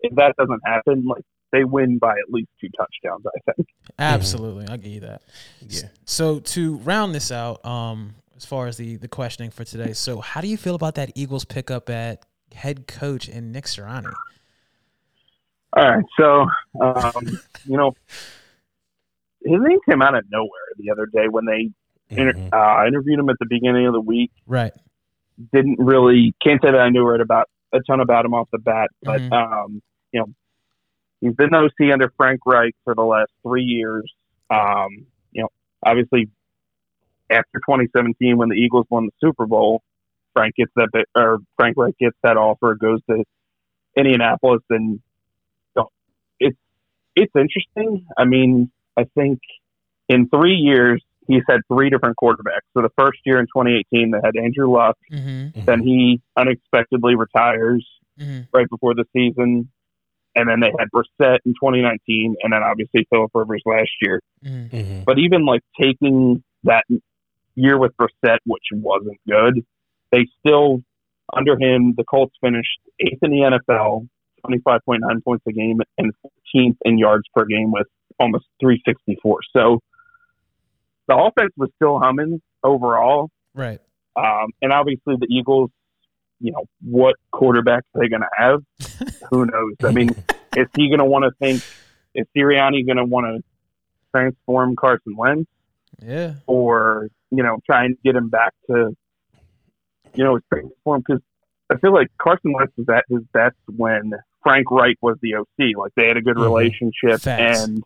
[0.00, 1.22] if that doesn't happen, like
[1.52, 3.24] they win by at least two touchdowns.
[3.26, 3.68] I think.
[3.98, 4.66] Absolutely.
[4.68, 5.22] I'll give you that.
[5.66, 5.88] Yeah.
[6.04, 10.20] So to round this out, um, as far as the the questioning for today, so
[10.20, 12.24] how do you feel about that Eagles pickup at
[12.54, 14.12] head coach in Nick Sirianni?
[15.76, 16.46] All right, so
[16.80, 17.92] um, you know,
[19.44, 21.70] his name came out of nowhere the other day when they
[22.08, 22.52] inter- Mhm.
[22.52, 24.32] uh, interviewed him at the beginning of the week.
[24.46, 24.72] Right.
[25.52, 28.58] Didn't really can't say that I knew right about a ton about him off the
[28.58, 29.32] bat, but Mhm.
[29.32, 29.80] um,
[30.12, 30.26] you know,
[31.20, 34.10] he's been OC under Frank Reich for the last three years.
[34.50, 35.48] Um, you know,
[35.84, 36.28] obviously
[37.30, 39.82] after 2017 when the Eagles won the Super Bowl,
[40.32, 43.24] Frank gets that bit, or Frank Reich gets that offer, goes to
[43.96, 45.00] Indianapolis, and you
[45.76, 45.88] know,
[46.38, 46.56] it's
[47.16, 48.06] it's interesting.
[48.16, 49.40] I mean, I think
[50.08, 52.66] in three years he's had three different quarterbacks.
[52.74, 55.64] So the first year in 2018 they had Andrew Luck, Mm-hmm.
[55.64, 57.86] then he unexpectedly retires
[58.18, 58.40] Mm-hmm.
[58.52, 59.70] right before the season.
[60.34, 64.20] And then they had Brissett in 2019, and then obviously Philip Rivers last year.
[64.44, 64.76] Mm-hmm.
[64.76, 65.04] Mhm.
[65.04, 66.84] But even like taking that
[67.56, 69.64] year with Brissett, which wasn't good,
[70.12, 70.82] they still
[71.32, 74.08] under him the Colts finished eighth in the NFL,
[74.46, 76.12] 25.9 points a game, and
[76.54, 77.86] 14th in yards per game with
[78.18, 79.40] almost 364.
[79.56, 79.80] So
[81.08, 83.80] the offense was still humming overall, Right.
[84.16, 85.70] um, and obviously the Eagles.
[86.40, 88.62] You know what quarterback are going to have?
[89.30, 89.74] Who knows?
[89.84, 90.10] I mean,
[90.56, 91.62] is he going to want to think?
[92.14, 93.44] Is Sirianni going to want to
[94.12, 95.48] transform Carson Wentz?
[96.02, 96.34] Yeah.
[96.46, 98.96] or you know try and get him back to
[100.14, 101.20] you know his previous because
[101.70, 104.12] I feel like Carson Wentz was at his best when
[104.42, 105.76] Frank Reich was the OC.
[105.76, 106.42] Like they had a good Mhm.
[106.44, 107.64] relationship, Facts.
[107.64, 107.84] and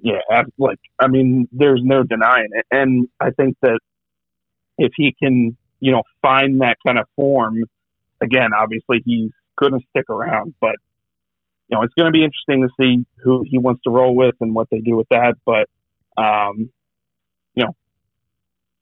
[0.00, 0.20] yeah,
[0.56, 2.64] like I mean, there's no denying it.
[2.70, 3.80] And I think that
[4.78, 7.64] if he can, you know, find that kind of form
[8.22, 10.76] again, obviously he's going to stick around, but
[11.68, 14.36] you know, it's going to be interesting to see who he wants to roll with
[14.40, 15.34] and what they do with that.
[15.44, 15.68] But
[16.16, 16.70] um,
[17.54, 17.74] you know,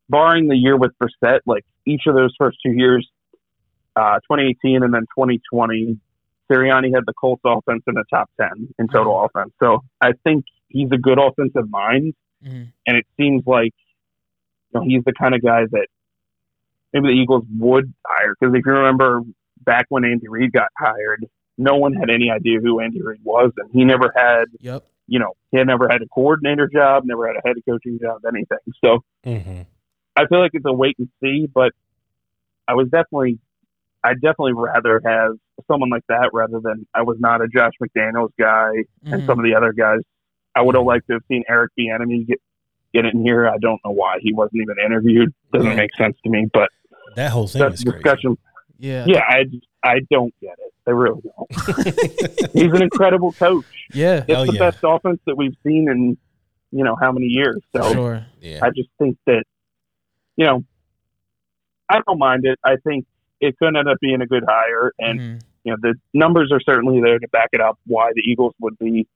[0.09, 3.09] barring the year with Brissett, like each of those first two years,
[3.97, 5.99] uh, 2018 and then 2020,
[6.51, 9.53] Sirianni had the Colts offense in the top 10 in total offense.
[9.63, 12.63] So I think he's a good offensive mind, Mm-hmm.
[12.87, 13.75] and it seems like
[14.73, 15.89] you know he's the kind of guy that
[16.93, 19.23] maybe the Eagles would hire because if you remember
[19.65, 21.27] back when Andy Reid got hired,
[21.59, 24.85] no one had any idea who Andy Reid was, and he never had Yep.
[25.07, 28.23] you know he had never had a coordinator job, never had a head coaching job,
[28.27, 28.59] anything.
[28.85, 29.67] So Mhm.
[30.17, 31.73] I feel like it's a wait and see, but
[32.69, 33.39] I was definitely,
[34.05, 35.33] I'd definitely rather have
[35.71, 38.71] someone like that rather than I was not a Josh McDaniels guy
[39.05, 39.27] and Mhm.
[39.27, 40.01] some of the other guys.
[40.55, 42.39] I would have liked to have seen Eric Bieniemy get
[42.93, 43.47] get in here.
[43.47, 45.33] I don't know why he wasn't even interviewed.
[45.53, 45.77] Doesn't Yeah.
[45.77, 46.69] make sense to me, but
[47.17, 48.03] That whole thing that's is a crazy.
[48.03, 48.39] discussion.
[48.79, 49.05] Yeah.
[49.07, 49.45] Yeah, I
[49.83, 50.73] I don't get it.
[50.87, 52.51] I really don't.
[52.53, 53.65] He's an incredible coach.
[53.93, 54.19] Yeah.
[54.19, 54.59] It's Hell the yeah.
[54.71, 56.17] best offense that we've seen in
[56.73, 57.61] you know how many years.
[57.75, 58.27] So Sure.
[58.41, 58.61] yeah.
[58.63, 59.45] I just think that,
[60.37, 60.65] you know,
[61.89, 62.59] I don't mind it.
[62.65, 63.07] I think
[63.41, 64.93] it could end up being a good hire.
[64.99, 65.41] And Mhm.
[65.65, 68.79] you know, the numbers are certainly there to back it up why the Eagles would
[68.79, 69.07] be,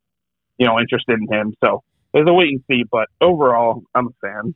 [0.58, 1.54] you know, interested in him.
[1.64, 1.82] So
[2.12, 4.54] there's a wait and see, but overall, I'm a fan.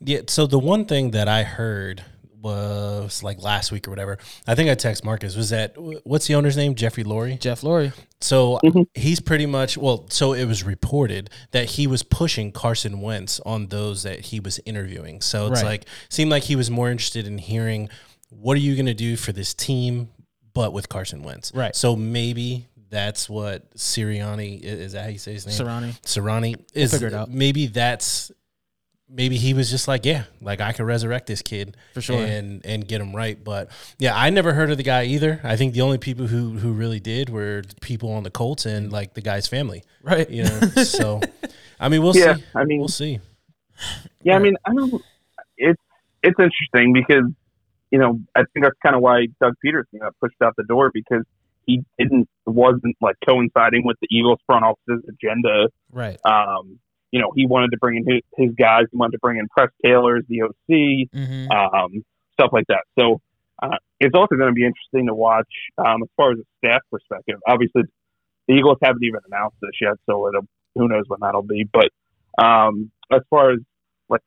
[0.00, 0.20] Yeah.
[0.28, 2.04] So the one thing that I heard
[2.44, 4.18] was like last week or whatever.
[4.46, 5.74] I think I text Marcus was that
[6.04, 6.74] what's the owner's name?
[6.74, 7.40] Jeffrey Lurie.
[7.40, 7.92] Jeff Lurie.
[8.20, 8.86] So Mhm.
[8.94, 10.06] he's pretty much well.
[10.10, 14.60] So it was reported that he was pushing Carson Wentz on those that he was
[14.64, 15.20] interviewing.
[15.20, 15.70] So it's Right.
[15.70, 17.88] like seemed like he was more interested in hearing
[18.30, 20.08] what are you going to do for this team,
[20.52, 21.52] but with Carson Wentz.
[21.54, 21.74] Right.
[21.74, 24.80] So maybe that's what Sirianni is.
[24.80, 25.56] is that how you say his name?
[25.56, 26.00] Serrani.
[26.02, 26.92] Serrani is.
[26.92, 27.30] figure it out.
[27.30, 28.30] Maybe that's.
[29.14, 32.20] Maybe he was just like, yeah, like I could resurrect this kid For sure.
[32.24, 33.42] and and get him right.
[33.42, 35.40] But yeah, I never heard of the guy either.
[35.44, 38.90] I think the only people who who really did were people on the Colts and
[38.92, 39.84] like the guy's family.
[40.02, 40.28] Right.
[40.28, 41.20] You know, so
[41.78, 42.44] I mean, we'll Yeah, see.
[42.54, 43.20] I mean, We'll see.
[44.22, 45.02] Yeah, I mean, I don't.
[45.56, 45.80] It's
[46.22, 47.24] it's interesting because
[47.90, 50.90] you know I think that's kind of why Doug Pederson got pushed out the door
[50.92, 51.24] because
[51.66, 55.68] he didn't wasn't like coinciding with the Eagles front office's agenda.
[55.90, 56.18] Right.
[56.24, 56.78] Um,
[57.14, 58.86] you know, he wanted to bring in his, his guys.
[58.90, 60.50] He wanted to bring in Press Taylor as the OC,
[61.14, 61.50] Mm-hmm.
[61.52, 62.82] um, stuff like that.
[62.98, 63.20] So
[63.62, 65.46] uh, it's also going to be interesting to watch
[65.78, 67.38] um, as far as a staff perspective.
[67.46, 67.82] Obviously,
[68.48, 71.64] the Eagles haven't even announced this yet, so it'll, who knows when that'll be.
[71.72, 71.90] But
[72.42, 73.60] um, as far as
[74.08, 74.22] like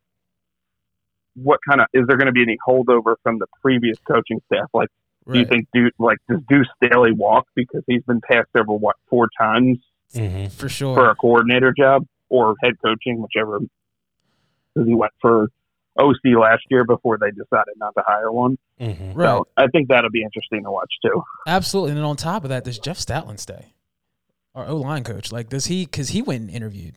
[1.36, 4.70] what kind of is there going to be any holdover from the previous coaching staff?
[4.74, 4.90] Like,
[5.30, 8.96] do you think Duke like does Deuce Staley walk because he's been passed over what
[9.10, 9.80] four times
[10.16, 10.48] Mm-hmm.
[10.56, 10.96] For sure.
[10.96, 13.59] for a coordinator job or head coaching, whichever?
[14.73, 15.49] Because he went for
[15.99, 18.57] OC last year before they decided not to hire one.
[18.80, 19.13] Mm-hmm.
[19.13, 19.25] right.
[19.25, 21.23] So I think that'll be interesting to watch too.
[21.47, 21.91] Absolutely.
[21.91, 23.73] And then on top of that, does Jeff Stoutland stay?
[24.53, 25.32] Our O line coach.
[25.32, 26.95] Like, does he, because he went and interviewed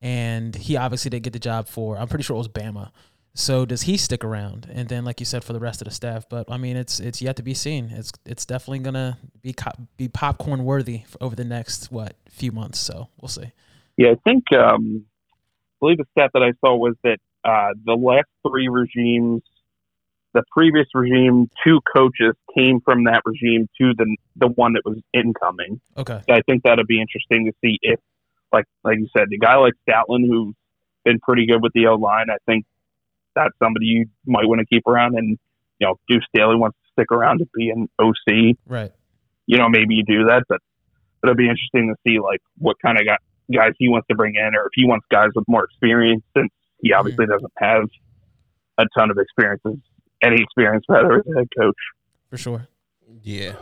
[0.00, 2.90] and he obviously didn't get the job for, I'm pretty sure it was Bama.
[3.34, 4.68] So does he stick around?
[4.72, 6.28] And then, like you said, for the rest of the staff.
[6.28, 7.90] But I mean, it's it's yet to be seen.
[7.90, 12.78] It's it's definitely gonna be co- be popcorn worthy over the next what few months.
[12.78, 13.50] So we'll see.
[13.96, 17.94] Yeah, I think um, I believe the stat that I saw was that uh, the
[17.94, 19.42] last three regimes,
[20.32, 24.98] the previous regime, two coaches came from that regime to the the one that was
[25.12, 25.80] incoming.
[25.96, 26.20] Okay.
[26.28, 28.00] So I think that'll be interesting to see if,
[28.52, 30.54] like like you said, the guy like Stoutland, who's
[31.04, 32.64] been pretty good with the O line, I think
[33.34, 35.16] that's somebody you might want to keep around.
[35.16, 35.38] And
[35.78, 38.56] you know, Deuce Staley wants to stick around to be an OC.
[38.66, 38.92] Right.
[39.46, 40.60] You know, maybe you do that, but
[41.22, 43.06] it'll be interesting to see like what kind of
[43.52, 46.50] guys he wants to bring in, or if he wants guys with more experience, since
[46.80, 47.84] he obviously doesn't have
[48.78, 49.76] a ton of experiences,
[50.22, 51.76] any experience rather as a head coach.
[52.30, 52.68] For sure.
[53.22, 53.54] Yeah.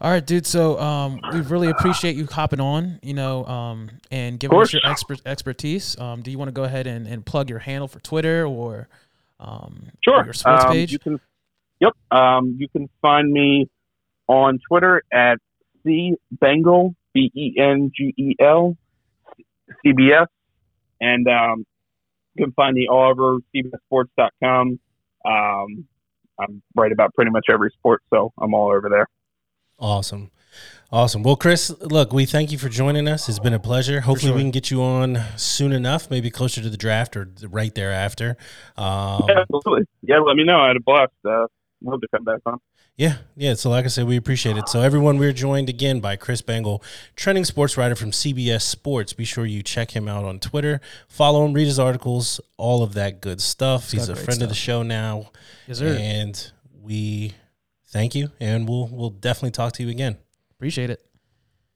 [0.00, 0.46] All right, dude.
[0.46, 4.82] So um, we really appreciate you hopping on, you know, um, and giving us your
[4.84, 5.98] expert expertise.
[5.98, 8.88] Um, do you want to go ahead and, and plug your handle for Twitter or
[9.40, 10.20] um, Sure.
[10.20, 10.92] or your sports Um, page?
[10.92, 11.20] You can,
[11.80, 11.92] yep.
[12.10, 13.68] Um, you can find me
[14.28, 15.38] on Twitter at
[15.84, 18.76] C Bengel B E N G E L
[19.84, 20.26] CBS,
[21.00, 21.64] and um,
[22.34, 24.78] you can find me all over CBSSports.com.
[25.24, 25.84] Um,
[26.38, 29.08] I'm right about pretty much every sport, so I'm all over there.
[29.78, 30.30] Awesome.
[30.92, 31.22] Awesome.
[31.24, 33.28] Well, Chris, look, we thank you for joining us.
[33.28, 34.02] It's been a pleasure.
[34.02, 34.36] Hopefully, sure.
[34.36, 38.36] we can get you on soon enough, maybe closer to the draft or right thereafter.
[38.76, 39.86] Um, Yeah, absolutely.
[40.02, 40.60] Yeah, let me know.
[40.60, 41.12] I had a blast.
[41.24, 41.46] Uh,
[41.84, 42.60] love to come back on.
[42.96, 43.54] Yeah, yeah.
[43.54, 44.68] So, like I said, we appreciate it.
[44.68, 46.82] So, everyone, we're joined again by Chris Bengel,
[47.16, 49.12] trending sports writer from CBS Sports.
[49.12, 52.94] Be sure you check him out on Twitter, follow him, read his articles, all of
[52.94, 53.90] that good stuff.
[53.90, 55.30] He's a great friend of the show now,
[55.66, 55.96] yes, sir.
[56.00, 57.32] and we
[57.88, 60.16] thank you, and we'll we'll definitely talk to you again.
[60.52, 61.04] Appreciate it.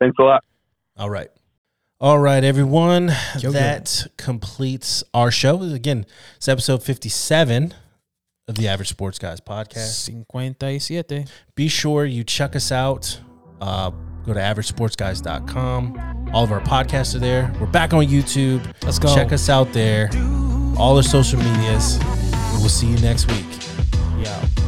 [0.01, 0.45] Thanks a lot.
[0.97, 1.31] All right.
[2.01, 3.09] All right, everyone.
[3.09, 3.51] Yo, yo.
[3.51, 5.61] that completes our show.
[5.63, 6.07] Again,
[6.37, 7.75] it's episode 57
[8.49, 10.11] of the Average Sports Guys podcast.
[10.11, 11.27] 57.
[11.55, 13.21] Be sure you check us out.
[13.61, 13.91] Uh,
[14.25, 16.31] go to averagesportsguys.com.
[16.33, 17.53] All of our podcasts are there.
[17.61, 18.65] We're back on YouTube.
[18.83, 19.15] Let's go.
[19.15, 20.11] Check us out there.
[20.79, 21.99] All our social medias.
[22.55, 23.47] We will see you next week.
[24.19, 24.68] Yeah.